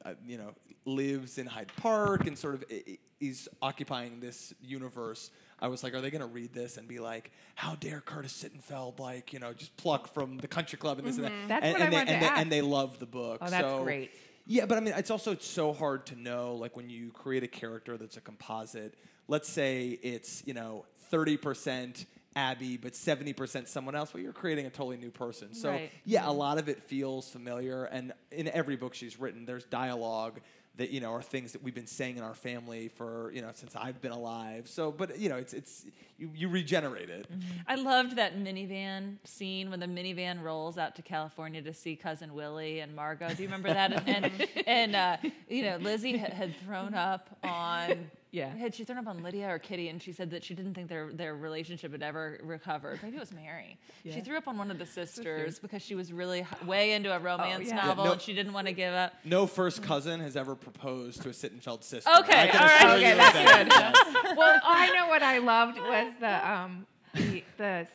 [0.03, 0.53] uh, you know,
[0.85, 5.29] lives in Hyde Park and sort of i- i- is occupying this universe.
[5.59, 8.43] I was like, are they going to read this and be like, how dare Curtis
[8.43, 11.31] Sittenfeld, like, you know, just pluck from the country club and this and that?
[11.31, 11.47] Mm-hmm.
[11.47, 12.41] That's and, what and I they, wanted and to they, ask.
[12.41, 13.37] And they love the book.
[13.41, 14.11] Oh, that's So- great.
[14.45, 16.55] yeah, but I mean, it's also it's so hard to know.
[16.55, 18.95] Like when you create a character that's a composite.
[19.27, 24.13] Let's say it's you know thirty percent Abby, but seventy percent someone else.
[24.13, 25.53] Well, you're creating a totally new person.
[25.55, 25.91] So Right.
[26.03, 27.85] yeah, a lot of it feels familiar.
[27.85, 30.41] And in every book she's written, there's dialogue
[30.77, 33.49] that you know are things that we've been saying in our family for you know
[33.53, 34.67] since I've been alive.
[34.67, 35.85] So, but you know, it's it's
[36.17, 37.27] you, you regenerate it.
[37.67, 42.33] I loved that minivan scene when the minivan rolls out to California to see cousin
[42.33, 43.33] Willie and Margot.
[43.33, 44.07] Do you remember that?
[44.07, 45.17] And and, and uh,
[45.49, 48.09] you know, Lizzie had, had thrown up on.
[48.35, 48.49] Yeah.
[48.49, 50.89] Had she thrown up on Lydia or Kitty, and she said that she didn't think
[50.89, 52.99] their their relationship had ever recovered.
[53.01, 53.77] Maybe it was Mary.
[54.03, 57.19] She threw up on one of the sisters because she was really way into a
[57.19, 57.75] romance yeah.
[57.77, 59.13] novel Yeah, no- and she didn't want to give up.
[59.23, 62.09] No first cousin has ever proposed to a Sittenfeld sister.
[62.19, 62.75] Okay, I all right.
[62.75, 64.33] assure Okay, you of that's that.
[64.37, 67.87] well, I know what I loved was the um the the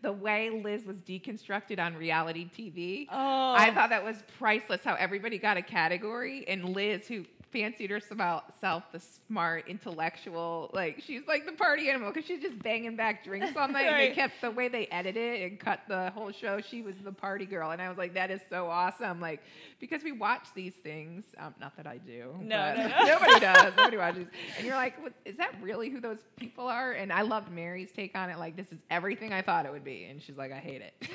[0.00, 3.08] the way Liz was deconstructed on reality TV.
[3.10, 3.54] Oh.
[3.58, 4.82] I thought that was priceless.
[4.84, 8.44] How everybody got a category, and Liz, who fancied herself
[8.92, 13.56] the smart intellectual, like she's like the party animal because she's just banging back drinks
[13.56, 13.86] all night.
[13.86, 14.08] And Right.
[14.10, 16.60] they kept the way they edited and cut the whole show.
[16.60, 19.20] She was the party girl, and I was like, that is so awesome.
[19.20, 19.40] Like
[19.80, 21.24] because we watch these things.
[21.38, 22.34] Um, not that I do.
[22.40, 23.04] No, but no, no.
[23.06, 23.72] nobody does.
[23.76, 24.26] Nobody watches.
[24.56, 26.92] And you're like, what, is that really who those people are?
[26.92, 28.38] And I loved Mary's take on it.
[28.38, 30.04] Like, this is everything I thought it would be.
[30.04, 31.08] And she's like, I hate it.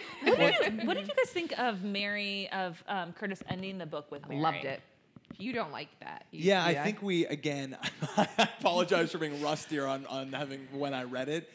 [0.86, 4.42] what did you guys think of Mary of um, Curtis ending the book with Mary?
[4.42, 4.82] loved it.
[5.38, 6.26] You don't like that.
[6.32, 7.78] You- Yeah, I think we again.
[8.18, 8.28] I
[8.60, 11.50] apologize for being rustier on on having when I read it.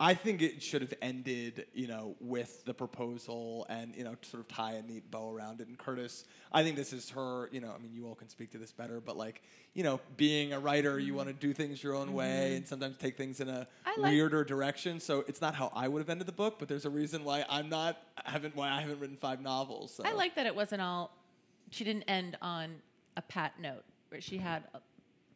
[0.00, 4.40] I think it should have ended, you know, with the proposal and you know, sort
[4.40, 5.66] of tie a neat bow around it.
[5.66, 7.48] And Curtis, I think this is her.
[7.50, 9.42] You know, I mean, you all can speak to this better, but like,
[9.74, 11.16] you know, being a writer, you mm-hmm.
[11.16, 12.56] want to do things your own way mm-hmm.
[12.58, 15.00] and sometimes take things in a like- weirder direction.
[15.00, 17.44] So it's not how I would have ended the book, but there's a reason why
[17.48, 19.94] I'm not haven't why I haven't written five novels.
[19.94, 20.04] So.
[20.06, 21.10] I like that it wasn't all.
[21.70, 22.76] She didn't end on
[23.18, 24.78] a pat note, where she had a,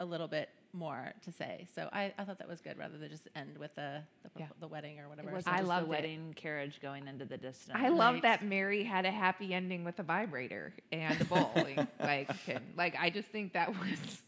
[0.01, 1.67] a little bit more to say.
[1.75, 4.47] So I, I thought that was good, rather than just end with the the, Yeah.
[4.61, 5.29] the wedding or whatever.
[5.29, 5.97] It wasn't I love loved the it.
[5.97, 7.77] wedding carriage going into the distance.
[7.79, 11.51] I love that Mary had a happy ending with a vibrator and a bowl.
[11.57, 12.31] like, like,
[12.77, 14.23] like, I just think that was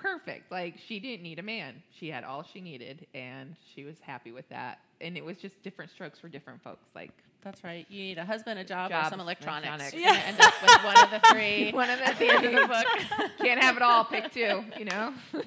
[0.00, 0.50] perfect.
[0.50, 1.82] Like, she didn't need a man.
[1.98, 4.80] She had all she needed, and she was happy with that.
[5.00, 6.86] And it was just different strokes for different folks.
[6.94, 7.10] Like,
[7.42, 7.86] That's right.
[7.88, 9.66] You need a husband, a job, or some electronics.
[9.66, 9.94] electronics.
[9.94, 11.70] You're gonna end up with one of the three.
[11.72, 13.30] one of the, at the end of the book.
[13.40, 14.04] Can't have it all.
[14.04, 14.62] Pick two.
[14.78, 15.14] You know.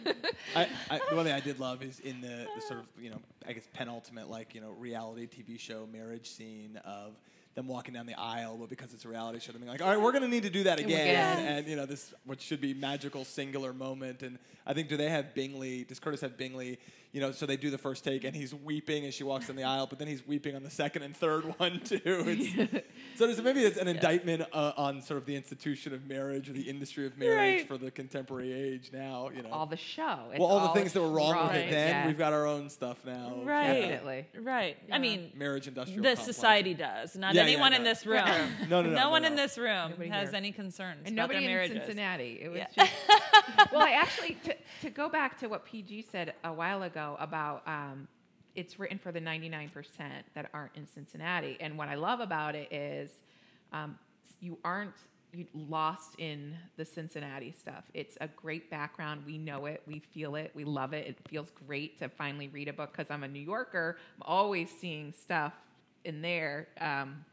[0.55, 3.09] I, I, the one thing I did love is in the, the sort of you
[3.11, 7.13] know I guess penultimate like you know reality TV show marriage scene of
[7.55, 10.01] them walking down the aisle, but because it's a reality show, they're like, all right,
[10.01, 11.39] we're gonna need to do that again, Yes.
[11.39, 14.23] and you know this what should be magical singular moment.
[14.23, 15.83] And I think do they have Bingley?
[15.83, 16.79] Does Curtis have Bingley?
[17.11, 19.55] You know, so they do the first take, and he's weeping as she walks down
[19.55, 21.99] the aisle, but then he's weeping on the second and third one too.
[22.03, 22.83] It's,
[23.19, 26.53] so there's, maybe it's an indictment uh, on sort of the institution of marriage or
[26.53, 27.67] the industry of marriage Right.
[27.67, 29.29] for the contemporary age now.
[29.35, 30.21] You know, all the show.
[30.31, 32.07] It's well, all the things that were wrong with it then, yeah.
[32.07, 33.35] we've got our own stuff now.
[33.43, 33.81] Right.
[33.81, 34.25] Definitely.
[34.41, 34.77] Right.
[34.91, 36.01] I mean, Marriage industrial.
[36.01, 36.25] the complex.
[36.35, 37.77] society does, not Yeah, yeah, anyone no.
[37.77, 38.23] in this room.
[38.69, 39.27] No, no, no, no, one no.
[39.27, 40.37] in this room Nobody has here.
[40.37, 41.85] any concerns and about nobody their in marriages.
[41.85, 42.39] Cincinnati.
[42.41, 42.85] It was Yeah.
[42.85, 43.81] just well.
[43.85, 44.37] I actually
[44.81, 48.07] to, to go back to what PG said a while ago about um,
[48.55, 52.19] it's written for the ninety nine percent that aren't in Cincinnati, and what I love
[52.19, 53.11] about it is
[53.71, 53.97] um,
[54.39, 54.93] you aren't
[55.53, 57.85] lost in the Cincinnati stuff.
[57.93, 59.23] It's a great background.
[59.25, 61.07] We know it, we feel it, we love it.
[61.07, 63.97] It feels great to finally read a book because I'm a New Yorker.
[64.15, 65.53] I'm always seeing stuff
[66.05, 66.67] in there.
[66.79, 67.25] Um,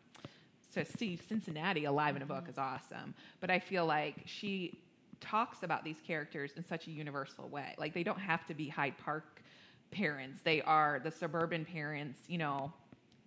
[0.73, 3.15] so see Cincinnati alive in a book is awesome.
[3.41, 4.79] But I feel like she
[5.21, 7.75] talks about these characters in such a universal way.
[7.79, 9.43] Like they don't have to be Hyde Park
[9.91, 10.41] parents.
[10.43, 12.73] They are the suburban parents, you know,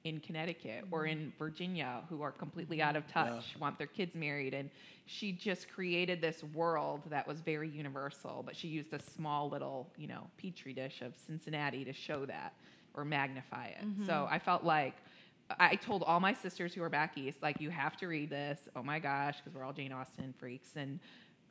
[0.03, 3.61] in Connecticut or in Virginia who are completely out of touch, yeah.
[3.61, 4.53] want their kids married.
[4.53, 4.69] And
[5.05, 9.89] she just created this world that was very universal, but she used a small little,
[9.97, 12.53] you know, petri dish of Cincinnati to show that
[12.93, 13.85] or magnify it.
[13.85, 14.05] Mm-hmm.
[14.05, 14.95] So I felt like
[15.59, 18.59] I told all my sisters who are back east, like, you have to read this.
[18.75, 20.71] Oh my gosh, because we're all Jane Austen freaks.
[20.75, 20.99] And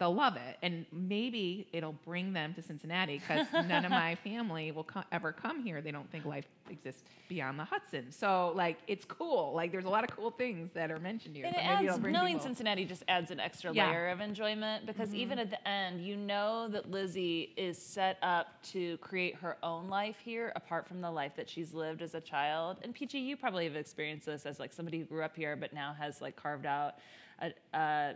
[0.02, 0.58] they'll love it.
[0.62, 5.30] And maybe it'll bring them to Cincinnati because none of my family will co- ever
[5.30, 5.80] come here.
[5.80, 8.10] They don't think life exists beyond the Hudson.
[8.10, 9.52] So, like, it's cool.
[9.54, 11.46] Like, there's a lot of cool things that are mentioned here.
[11.46, 12.46] And so it adds, knowing people.
[12.46, 13.90] Cincinnati just adds an extra yeah.
[13.90, 15.18] layer of enjoyment because mm-hmm.
[15.18, 19.88] even at the end, you know that Lizzie is set up to create her own
[19.88, 22.78] life here apart from the life that she's lived as a child.
[22.82, 25.72] And PG, you probably have experienced this as like somebody who grew up here but
[25.72, 26.96] now has like carved out
[27.40, 28.14] a, a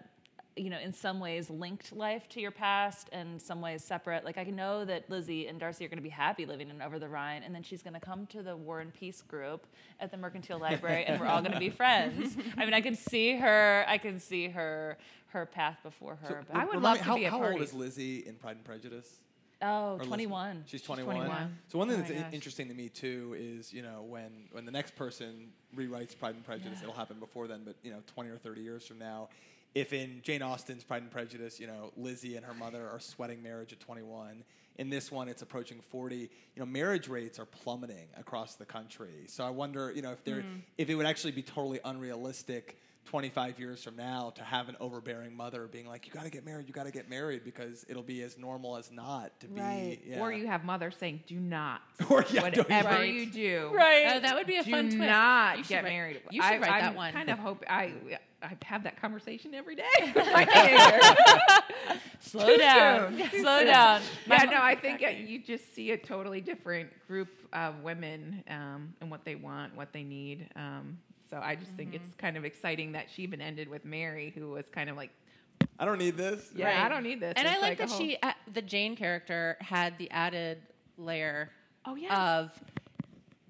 [0.56, 4.24] you know, in some ways linked life to your past and some ways separate.
[4.24, 6.80] Like I can know that Lizzie and Darcy are going to be happy living in
[6.80, 9.66] Over the Rhine, and then she's going to come to the War and Peace group
[10.00, 12.36] at the Mercantile Library, and we're all going to be friends.
[12.56, 13.84] I mean, I can see her.
[13.86, 14.96] I can see her
[15.28, 16.44] her path before her.
[16.48, 17.54] So, I would love to how, be a How party.
[17.54, 19.18] old is Lizzie in Pride and Prejudice?
[19.62, 20.64] Oh, 21.
[20.66, 21.14] She's 21.
[21.14, 21.58] She's 21.
[21.68, 24.70] So one thing oh that's interesting to me too is, you know, when when the
[24.70, 26.84] next person rewrites Pride and Prejudice, yeah.
[26.84, 29.28] it'll happen before then, but you know, 20 or 30 years from now,
[29.76, 33.42] if in Jane Austen's Pride and Prejudice, you know, Lizzie and her mother are sweating
[33.42, 34.42] marriage at 21,
[34.78, 39.26] in this one it's approaching 40, you know, marriage rates are plummeting across the country.
[39.26, 40.62] So I wonder, you know, if there mm.
[40.78, 45.36] if it would actually be totally unrealistic 25 years from now to have an overbearing
[45.36, 48.02] mother being like, you got to get married, you got to get married because it'll
[48.02, 49.98] be as normal as not to right.
[50.02, 50.10] be.
[50.10, 50.20] Yeah.
[50.20, 51.82] Or you have mothers saying, do not.
[52.10, 53.12] or yeah, whatever right.
[53.12, 53.70] you do.
[53.74, 54.14] Right.
[54.16, 54.96] Oh, that would be a do fun twist.
[54.98, 56.20] Do not you get write, married.
[56.30, 57.12] You should I, write I that one.
[57.12, 57.92] kind of hope I.
[58.42, 59.82] I have that conversation every day.
[62.20, 63.20] Slow down.
[63.30, 64.02] Slow down.
[64.26, 68.94] Yeah, no, I think uh, you just see a totally different group of women um,
[69.00, 70.48] and what they want, what they need.
[70.54, 70.98] Um,
[71.30, 71.76] so I just mm-hmm.
[71.76, 72.18] think it's mm-hmm.
[72.18, 75.10] kind of exciting that she even ended with Mary, who was kind of like,
[75.78, 76.50] I don't need this.
[76.54, 76.84] Yeah, right.
[76.84, 77.34] I don't need this.
[77.36, 77.98] And it's I like, like that whole...
[77.98, 80.58] she, uh, the Jane character, had the added
[80.98, 81.50] layer
[81.84, 82.12] oh, yes.
[82.12, 82.50] of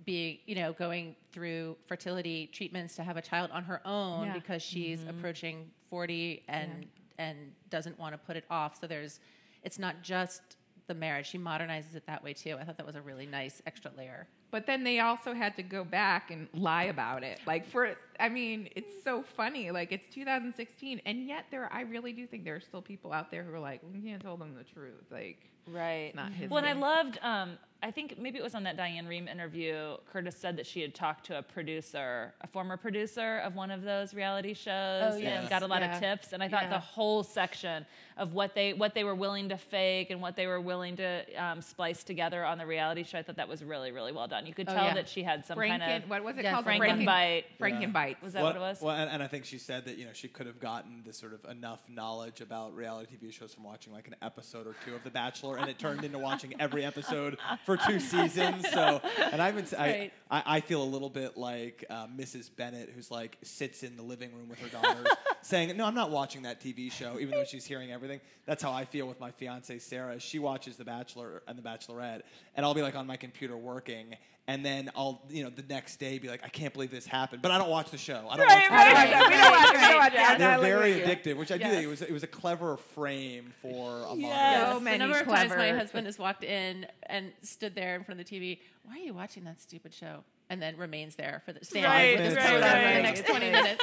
[0.05, 4.33] being, you know, going through fertility treatments to have a child on her own yeah.
[4.33, 5.11] because she's mm-hmm.
[5.11, 7.27] approaching 40 and yeah.
[7.27, 8.81] and doesn't want to put it off.
[8.81, 9.21] So there's,
[9.63, 10.41] it's not just
[10.87, 11.27] the marriage.
[11.27, 12.57] She modernizes it that way too.
[12.59, 14.27] I thought that was a really nice extra layer.
[14.51, 17.41] But then they also had to go back and lie about it.
[17.47, 19.71] Like for I mean, it's so funny.
[19.71, 23.31] Like it's 2016 and yet there I really do think there are still people out
[23.31, 25.05] there who are like, we can't tell them the truth.
[25.11, 25.39] Like
[25.69, 26.15] Right.
[26.15, 27.19] Not his well, and I loved.
[27.23, 29.97] Um, I think maybe it was on that Diane Rehm interview.
[30.11, 33.83] Curtis said that she had talked to a producer, a former producer of one of
[33.83, 35.41] those reality shows, oh, yes.
[35.41, 35.95] and got a lot yeah.
[35.95, 36.33] of tips.
[36.33, 36.71] And I thought yeah.
[36.71, 37.85] the whole section
[38.17, 41.25] of what they what they were willing to fake and what they were willing to
[41.37, 44.36] um, splice together on the reality show, I thought that was really really well done.
[44.45, 44.95] You could oh, tell yeah.
[44.95, 46.67] that she had some Franken, kind of what was it yes, called?
[46.67, 47.45] Frankenbite.
[47.61, 48.17] Frankenbite.
[48.23, 48.81] Was that well, what it was?
[48.81, 51.17] Well, and, and, I think she said that you know she could have gotten this
[51.17, 54.95] sort of enough knowledge about reality TV shows from watching like an episode or two
[54.95, 58.69] of The Bachelor, and it turned into watching every episode for two seasons.
[58.71, 59.01] So,
[59.33, 62.51] and I've been, I, I, I, feel a little bit like uh, Mrs.
[62.55, 65.07] Bennet, who's like sits in the living room with her daughters,
[65.43, 68.21] saying, "No, I'm not watching that TV show," even though she's hearing everything.
[68.45, 70.19] That's how I feel with my fiance Sarah.
[70.21, 72.23] She watches The Bachelor and The Bachelorette,
[72.55, 74.17] and I'll be like on my computer working,
[74.49, 77.43] and then I'll, you know, the next day be like, I can't believe this happened,
[77.43, 78.27] but I don't watch the show.
[78.31, 79.29] I don't right, watch right, the right, show.
[79.29, 79.81] We don't watch it.
[79.81, 80.39] We don't watch it.
[80.39, 81.69] They're very addictive, which I yes.
[81.69, 84.73] do think it was it was a clever frame for a yes.
[84.73, 85.43] So many the number clever.
[85.43, 88.61] of times my husband has walked in and stood there in front of the TV.
[88.85, 90.23] Why are you watching that stupid show?
[90.49, 92.83] And then remains there for the stand right, with right, right, right.
[92.87, 93.83] for the next twenty minutes.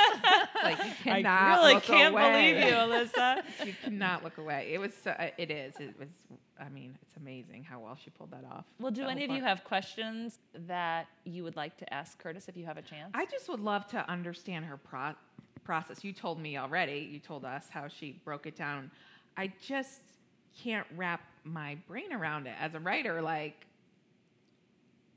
[0.64, 2.54] like you cannot I cannot really look can't away.
[2.54, 3.44] believe you, Alyssa.
[3.66, 4.70] you cannot look away.
[4.72, 4.94] It was.
[4.94, 5.76] So, uh, it is.
[5.80, 6.08] It was.
[6.58, 8.64] I mean, it's amazing how well she pulled that off.
[8.80, 12.48] Well, do any whole of you have questions that you would like to ask Curtis
[12.48, 13.12] if you have a chance?
[13.14, 15.16] I just would love to understand her pro-
[15.66, 16.04] process.
[16.04, 17.10] You told me already.
[17.12, 18.90] You told us how she broke it down.
[19.36, 20.02] I just
[20.64, 23.22] can't wrap my brain around it as a writer.
[23.22, 23.66] Like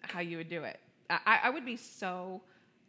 [0.02, 0.80] how you would do it.
[1.10, 2.40] I, I would be so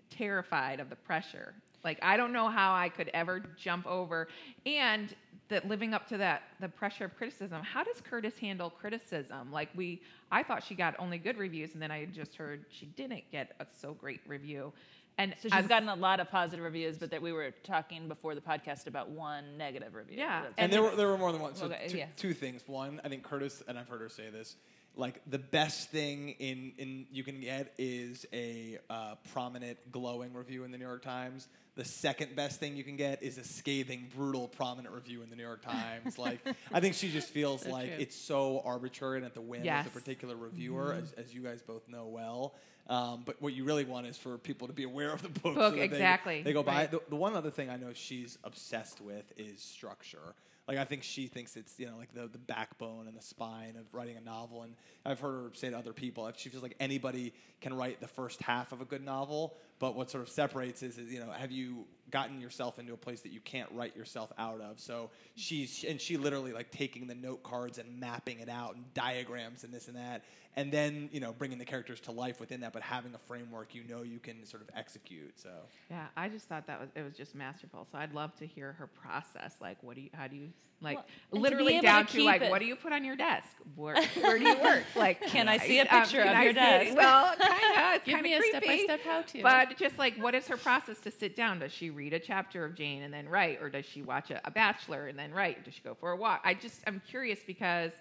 [0.09, 1.53] terrified of the pressure.
[1.83, 4.27] Like I don't know how I could ever jump over
[4.65, 5.15] and
[5.49, 7.61] that living up to that the pressure of criticism.
[7.63, 9.51] How does Curtis handle criticism?
[9.51, 10.01] Like we
[10.31, 13.55] I thought she got only good reviews and then I just heard she didn't get
[13.59, 14.73] a so great review.
[15.19, 18.35] And so she's gotten a lot of positive reviews, but that we were talking before
[18.35, 20.17] the podcast about one negative review.
[20.19, 21.55] Yeah, and, and there were there were more than one.
[21.55, 22.05] So okay, two, yeah.
[22.15, 22.61] two things.
[22.67, 24.57] One, I think Curtis and I've heard her say this.
[24.97, 30.63] Like the best thing in in you can get is a uh, prominent, glowing review
[30.63, 31.47] in the New York Times.
[31.75, 35.35] The second best thing you can get is a scathing, brutal, prominent review in the
[35.35, 36.17] New York Times.
[36.17, 36.39] like
[36.73, 37.97] I think she just feels so like true.
[37.99, 39.85] it's so arbitrary and at the whim yes.
[39.85, 41.03] of the particular reviewer, mm-hmm.
[41.03, 42.55] as, as you guys both know well.
[42.89, 45.55] Um, but what you really want is for people to be aware of the book.
[45.55, 46.37] Book so exactly.
[46.37, 46.73] They, they go by.
[46.73, 46.91] Right.
[46.91, 50.33] The, the, one other thing I know she's obsessed with is structure.
[50.67, 53.75] Like I think she thinks it's you know like the the backbone and the spine
[53.79, 54.63] of writing a novel.
[54.63, 54.73] And
[55.05, 58.41] I've heard her say to other people, she feels like anybody can write the first
[58.41, 61.51] half of a good novel, but what sort of separates is, is you know have
[61.51, 64.79] you gotten yourself into a place that you can't write yourself out of.
[64.79, 68.93] So she's and she literally like taking the note cards and mapping it out and
[68.93, 70.23] diagrams and this and that,
[70.55, 73.75] and then you know bringing the characters to life within that, but having a framework
[73.75, 75.39] you know you can sort of execute.
[75.39, 75.49] So
[75.89, 77.87] yeah, I just thought that was it was just masterful.
[77.91, 79.55] So I'd love to hear her process.
[79.61, 80.09] Like, what do you?
[80.13, 80.49] How do you?
[80.79, 80.99] Like
[81.31, 82.51] well, literally down to, to like, it.
[82.51, 83.47] what do you put on your desk?
[83.75, 84.83] Where, where do you work?
[84.95, 86.95] Like, can I see a um, picture um, of I your desk?
[86.95, 88.05] Well, kind of.
[88.05, 89.41] Give me a step by step how to.
[89.41, 91.59] But just like, what is her process to sit down?
[91.59, 94.39] Does she read a chapter of Jane and then write, or does she watch a,
[94.45, 95.65] a Bachelor and then write?
[95.65, 96.41] Does she go for a walk?
[96.43, 97.91] I just I'm curious because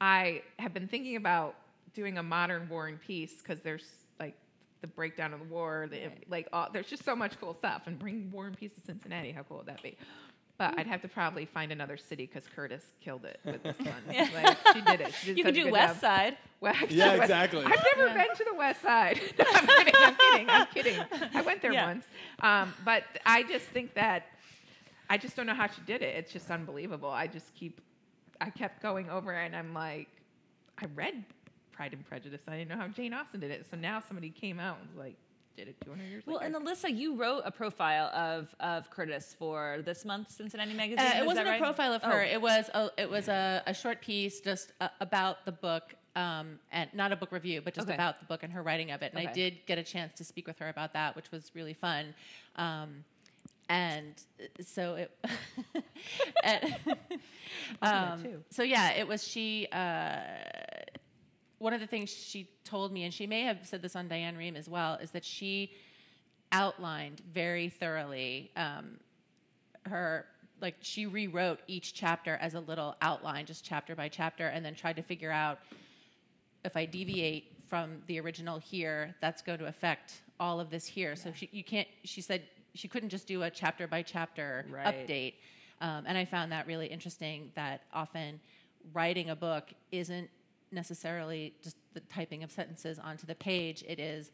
[0.00, 1.54] I have been thinking about
[1.94, 3.84] doing a modern War and Peace because there's
[4.18, 4.36] like
[4.80, 6.24] the breakdown of the war, the right.
[6.28, 7.82] like all, there's just so much cool stuff.
[7.86, 9.96] And bring War and Peace to Cincinnati, how cool would that be?
[10.58, 13.94] But I'd have to probably find another city because Curtis killed it with this one.
[14.12, 14.28] yeah.
[14.34, 15.14] like, she did it.
[15.14, 16.00] She did you could do West job.
[16.00, 16.36] Side.
[16.60, 17.64] West, yeah, exactly.
[17.64, 18.26] I've never yeah.
[18.26, 19.20] been to the West Side.
[19.38, 19.94] No, I'm kidding.
[19.96, 20.48] I'm kidding.
[20.48, 21.00] I'm kidding.
[21.34, 21.86] I went there yeah.
[21.86, 22.04] once.
[22.40, 24.26] Um, but I just think that
[25.10, 26.14] I just don't know how she did it.
[26.16, 27.10] It's just unbelievable.
[27.10, 27.80] I just keep,
[28.40, 30.08] I kept going over and I'm like,
[30.78, 31.24] I read
[31.82, 32.40] Pride and Prejudice.
[32.46, 33.66] I didn't know how Jane Austen did it.
[33.68, 35.16] So now somebody came out and was like,
[35.56, 36.32] did it 200 years ago?
[36.32, 36.56] well, later.
[36.56, 41.04] and Alyssa, you wrote a profile of, of Curtis for this month's Cincinnati Magazine.
[41.04, 41.60] Uh, it wasn't a right?
[41.60, 42.22] profile of her.
[42.22, 42.32] Oh.
[42.34, 46.60] It was a, it was a, a short piece just uh, about the book, um,
[46.70, 47.94] and not a book review, but just okay.
[47.94, 49.12] about the book and her writing of it.
[49.12, 49.28] And okay.
[49.28, 52.14] I did get a chance to speak with her about that, which was really fun.
[52.54, 53.04] Um,
[53.68, 54.14] and
[54.60, 55.18] so it,
[56.44, 56.76] and,
[57.82, 59.66] um, so yeah, it was she.
[59.72, 60.18] Uh,
[61.62, 64.36] one of the things she told me, and she may have said this on Diane
[64.36, 65.72] Rehm as well, is that she
[66.50, 68.98] outlined very thoroughly um,
[69.86, 70.26] her
[70.60, 74.74] like she rewrote each chapter as a little outline, just chapter by chapter, and then
[74.74, 75.58] tried to figure out
[76.64, 81.10] if I deviate from the original here, that's going to affect all of this here.
[81.10, 81.14] Yeah.
[81.14, 81.88] So she, you can't.
[82.04, 82.42] She said
[82.74, 84.86] she couldn't just do a chapter by chapter right.
[84.86, 85.34] update,
[85.80, 87.52] um, and I found that really interesting.
[87.54, 88.40] That often
[88.92, 90.28] writing a book isn't
[90.72, 93.84] necessarily just the typing of sentences onto the page.
[93.86, 94.30] It is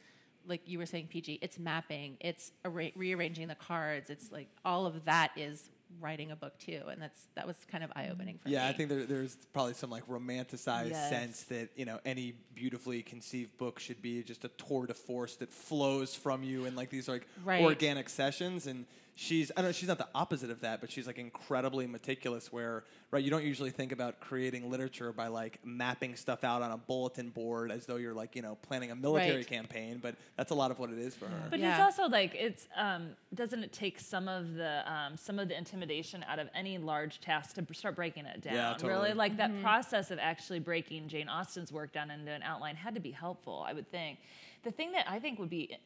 [0.46, 1.40] like you were saying, PG.
[1.42, 2.16] It's mapping.
[2.20, 4.10] It's arra- rearranging the cards.
[4.10, 5.70] It's like all of that is
[6.00, 8.64] writing a book too, and that's that was kind of eye opening for yeah, me.
[8.64, 11.10] Yeah, I think there, there's probably some like romanticized yes.
[11.10, 15.36] sense that you know any beautifully conceived book should be just a tour de force
[15.36, 17.62] that flows from you in like these like right.
[17.62, 18.86] organic sessions and
[19.18, 22.52] she's I don't know she's not the opposite of that, but she's like incredibly meticulous.
[22.52, 26.70] Where right, you don't usually think about creating literature by like mapping stuff out on
[26.70, 29.46] a bulletin board as though you're like you know planning a military right.
[29.46, 31.48] campaign, but that's a lot of what it is for her.
[31.50, 31.72] But yeah.
[31.72, 35.58] it's also like it's um, doesn't it take some of the um, some of the
[35.58, 38.54] intimidation out of any large task to start breaking it down?
[38.54, 38.92] Yeah, totally.
[38.92, 39.54] Really, like mm-hmm.
[39.54, 43.10] that process of actually breaking Jane Austen's work down into an outline had to be
[43.10, 43.64] helpful.
[43.66, 44.20] I would think.
[44.64, 45.78] The thing that I think would be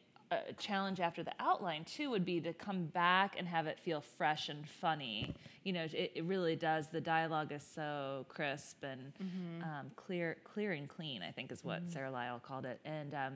[0.49, 4.01] a challenge after the outline too would be to come back and have it feel
[4.01, 5.33] fresh and funny.
[5.63, 6.87] You know, it, it really does.
[6.87, 9.63] The dialogue is so crisp and mm-hmm.
[9.63, 11.21] um, clear, clear and clean.
[11.21, 11.91] I think is what mm-hmm.
[11.93, 12.79] Sarah Lyall called it.
[12.85, 13.33] And um,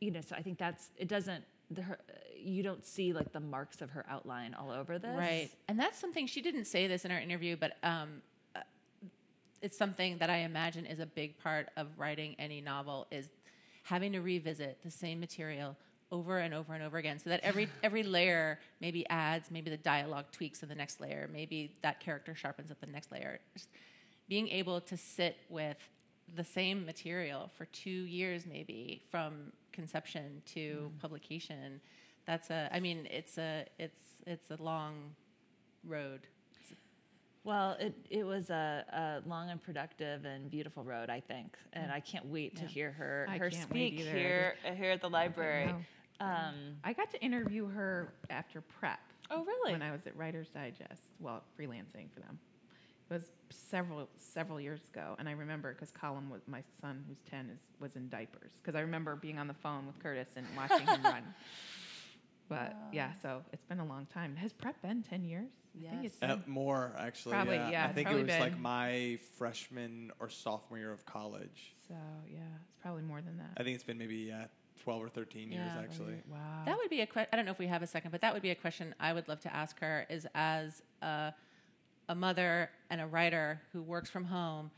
[0.00, 1.08] you know, so I think that's it.
[1.08, 1.98] Doesn't the, her,
[2.36, 5.50] you don't see like the marks of her outline all over this, right?
[5.68, 8.22] And that's something she didn't say this in our interview, but um,
[8.56, 8.60] uh,
[9.62, 13.28] it's something that I imagine is a big part of writing any novel is
[13.84, 15.76] having to revisit the same material
[16.12, 19.76] over and over and over again so that every every layer maybe adds maybe the
[19.76, 23.68] dialogue tweaks in the next layer maybe that character sharpens up the next layer Just
[24.28, 25.76] being able to sit with
[26.34, 31.00] the same material for two years maybe from conception to mm.
[31.00, 31.80] publication
[32.26, 34.94] that's a i mean it's a it's it's a long
[35.84, 36.26] road
[37.42, 41.90] well, it, it was a, a, long and productive and beautiful road, I think, and
[41.90, 42.60] I can't wait yeah.
[42.60, 45.74] to hear her I her speak here here at the library.
[46.20, 46.54] Um,
[46.84, 49.00] I got to interview her after prep.
[49.30, 49.72] Oh, really?
[49.72, 52.38] When I was at Writer's Digest, well, freelancing for them.
[53.10, 57.18] It was several several years ago, and I remember because Colin was my son, who's
[57.28, 58.52] ten, is was in diapers.
[58.62, 61.22] Because I remember being on the phone with Curtis and watching him run.
[62.48, 64.34] But yeah, so it's been a long time.
[64.34, 65.50] Has prep been 10 years?
[65.72, 65.86] Yes.
[65.86, 67.34] I think it's Uh, been, more actually.
[67.34, 67.70] Probably, yeah.
[67.70, 71.76] yeah, I think it probably was like my freshman or sophomore year of college.
[71.86, 71.94] so
[72.28, 73.50] yeah, it's probably more than that.
[73.56, 74.46] I think it's been maybe yeah,
[74.80, 75.80] 12 or 13 years Yeah.
[75.82, 76.22] actually.
[76.30, 76.38] Wow.
[76.66, 77.28] That would be a question.
[77.32, 79.12] I don't know if we have a second, but that would be a question I
[79.12, 80.06] would love to ask her.
[80.08, 81.32] Is as a,
[82.08, 84.70] a mother and a writer who works from home,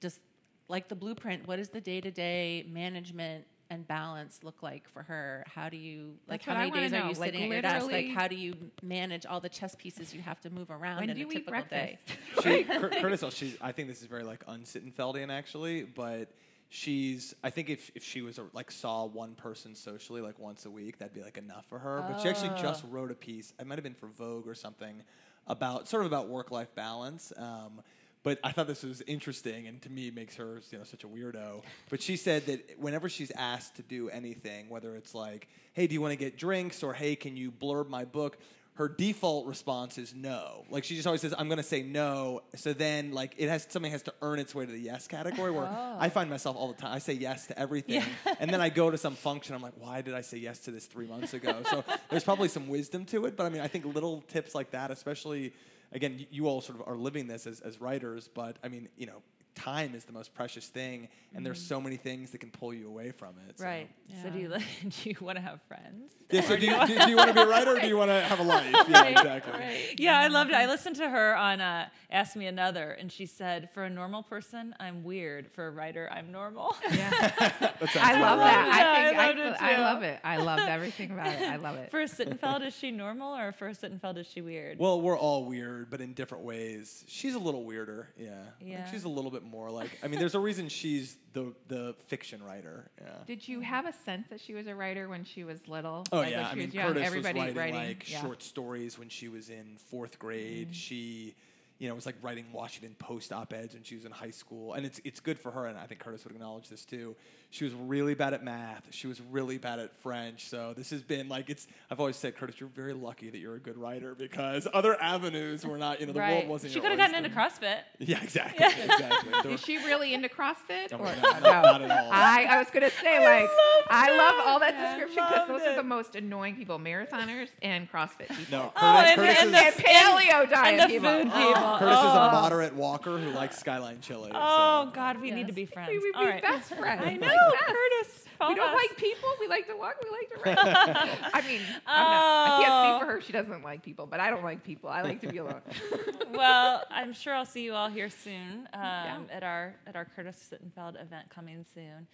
[0.00, 0.20] just
[0.68, 5.02] like the blueprint, what does the day to day management and balance look like for
[5.02, 5.44] her?
[5.54, 6.44] How do you like?
[6.44, 7.20] That's how many days wanna are you know.
[7.20, 7.90] Like, sitting at your desk?
[7.90, 11.10] Like, how do you manage all the chess pieces you have to move around when
[11.10, 11.98] in do a you eat typical day?
[12.42, 16.30] she, Cur- Curtis, she, I think this is very like unsittenfeldian actually, but
[16.68, 17.34] she's.
[17.42, 20.70] I think if if she was a, like saw one person socially like once a
[20.70, 22.04] week, that'd be like enough for her.
[22.08, 23.52] But she actually just wrote a piece.
[23.58, 25.02] It might have been for Vogue or something
[25.46, 27.32] about sort of about work life balance.
[27.36, 27.80] Um,
[28.24, 31.06] but I thought this was interesting, and to me, makes her you know such a
[31.06, 31.62] weirdo.
[31.88, 35.94] But she said that whenever she's asked to do anything, whether it's like, "Hey, do
[35.94, 38.38] you want to get drinks?" or "Hey, can you blurb my book?"
[38.78, 40.64] Her default response is no.
[40.70, 43.66] Like she just always says, "I'm going to say no." So then, like it has
[43.68, 45.50] something has to earn its way to the yes category.
[45.50, 45.96] Where oh.
[45.98, 48.04] I find myself all the time, I say yes to everything,
[48.40, 49.56] and then I go to some function.
[49.56, 52.46] I'm like, "Why did I say yes to this three months ago?" So there's probably
[52.46, 53.36] some wisdom to it.
[53.36, 55.54] But I mean, I think little tips like that, especially
[55.90, 58.30] again, you all sort of are living this as, as writers.
[58.32, 59.22] But I mean, you know.
[59.58, 62.86] Time is the most precious thing, and there's so many things that can pull you
[62.88, 63.58] away from it.
[63.58, 63.64] so.
[63.64, 63.88] Right.
[64.22, 64.48] So do you
[65.02, 66.12] do you want to have friends?
[66.30, 66.42] Yeah.
[66.42, 68.10] So do you, do, do you want to be a writer, or do you want
[68.10, 68.72] to have a life?
[68.88, 69.94] Yeah, exactly.
[69.98, 70.56] Yeah, I loved it.
[70.56, 74.22] I listened to her on uh, Ask Me Another, and she said, "For a normal
[74.22, 75.50] person, I'm weird.
[75.52, 77.10] For a writer, I'm normal." yeah.
[77.78, 78.44] That I love right.
[78.50, 78.66] that.
[78.66, 80.20] Yeah, I I think I, loved it I love it.
[80.24, 81.42] I loved everything about it.
[81.42, 81.90] I love it.
[81.90, 84.78] for a Sittenfeld, is she normal, or for a Sittenfeld, is she weird?
[84.78, 87.04] Well, we're all weird, but in different ways.
[87.06, 88.30] She's a little weirder, yeah.
[88.60, 88.90] Like, Yeah.
[88.90, 89.90] she's a little bit more like.
[90.02, 92.90] I mean, there's a reason she's the the fiction writer.
[93.00, 93.08] Yeah.
[93.26, 96.04] Did you have a sense that she was a writer when she was little?
[96.12, 98.20] Oh Like, yeah, I mean, young, Curtis everybody was writing, like yeah.
[98.20, 100.68] short stories when she was in fourth grade.
[100.68, 100.72] Mm-hmm.
[100.72, 101.34] She,
[101.78, 104.84] you know, was like writing Washington Post op-eds when she was in high school, and
[104.84, 105.66] it's it's good for her.
[105.66, 107.16] And I think Curtis would acknowledge this too.
[107.50, 108.82] She was really bad at math.
[108.90, 110.48] She was really bad at French.
[110.50, 111.66] So this has been like it's.
[111.90, 115.64] I've always said, Curtis, you're very lucky that you're a good writer because other avenues
[115.64, 115.98] were not.
[116.00, 116.36] You know, the right.
[116.40, 116.74] world wasn't.
[116.74, 117.78] she could have gotten into CrossFit.
[118.00, 118.64] Yeah, exactly.
[118.66, 119.32] exactly.
[119.32, 120.92] There were- Is she really into CrossFit?
[120.92, 122.10] No, or, no, not at all.
[122.12, 123.48] I, I was gonna say like
[123.90, 127.48] I love all that I description because loved those are the most annoying people: marathoners
[127.62, 128.58] and CrossFit people.
[128.58, 131.10] no, oh, Curtis, Oh, and, Curtis and is, the paleo diet and the people.
[131.10, 131.46] food Oh.
[131.54, 131.78] people.
[131.78, 132.28] Curtis is oh.
[132.28, 134.30] a moderate walker who likes Skyline Chili.
[134.34, 134.90] Oh so.
[134.94, 135.88] God, we need to be friends.
[135.90, 136.42] We would All be right.
[136.42, 137.02] best friends.
[137.04, 137.72] I know, Like best.
[137.72, 138.24] Curtis.
[138.48, 138.76] We don't us.
[138.76, 139.28] like people.
[139.40, 139.96] We like to walk.
[140.02, 141.18] We like to run.
[141.34, 142.98] I mean, I'm not, I can't Oh.
[142.98, 143.20] speak for her.
[143.20, 144.88] She doesn't like people, but I don't like people.
[144.90, 145.60] I like to be alone.
[146.32, 150.52] well, I'm sure I'll see you all here soon um, at our at our Curtis
[150.52, 152.06] Sittenfeld event coming soon.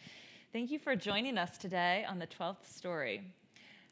[0.53, 3.23] Thank you for joining us today on the 12th story.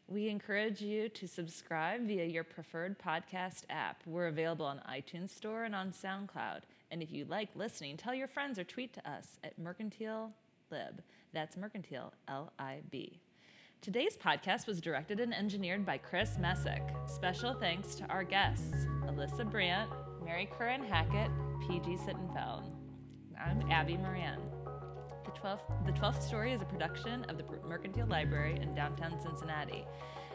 [0.09, 4.01] We encourage you to subscribe via your preferred podcast app.
[4.07, 6.61] We're available on iTunes Store and on SoundCloud.
[6.91, 10.33] And if you like listening, tell your friends or tweet to us at Mercantile
[10.71, 11.03] Lib.
[11.33, 13.19] That's Mercantile L I B.
[13.81, 16.83] Today's podcast was directed and engineered by Chris Messick.
[17.07, 19.91] Special thanks to our guests, Alyssa Brandt,
[20.23, 21.31] Mary Curran Hackett,
[21.67, 22.71] PG Sittenfeld.
[23.43, 24.41] I'm Abby Moran.
[25.25, 29.87] The 12th, the 12th Story is a production of the Mercantile Library in downtown Cincinnati.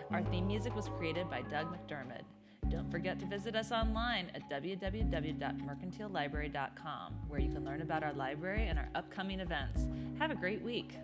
[0.09, 2.23] Our theme music was created by Doug McDermott.
[2.69, 8.67] Don't forget to visit us online at www.mercantilelibrary.com, where you can learn about our library
[8.67, 9.87] and our upcoming events.
[10.19, 10.97] Have a great week.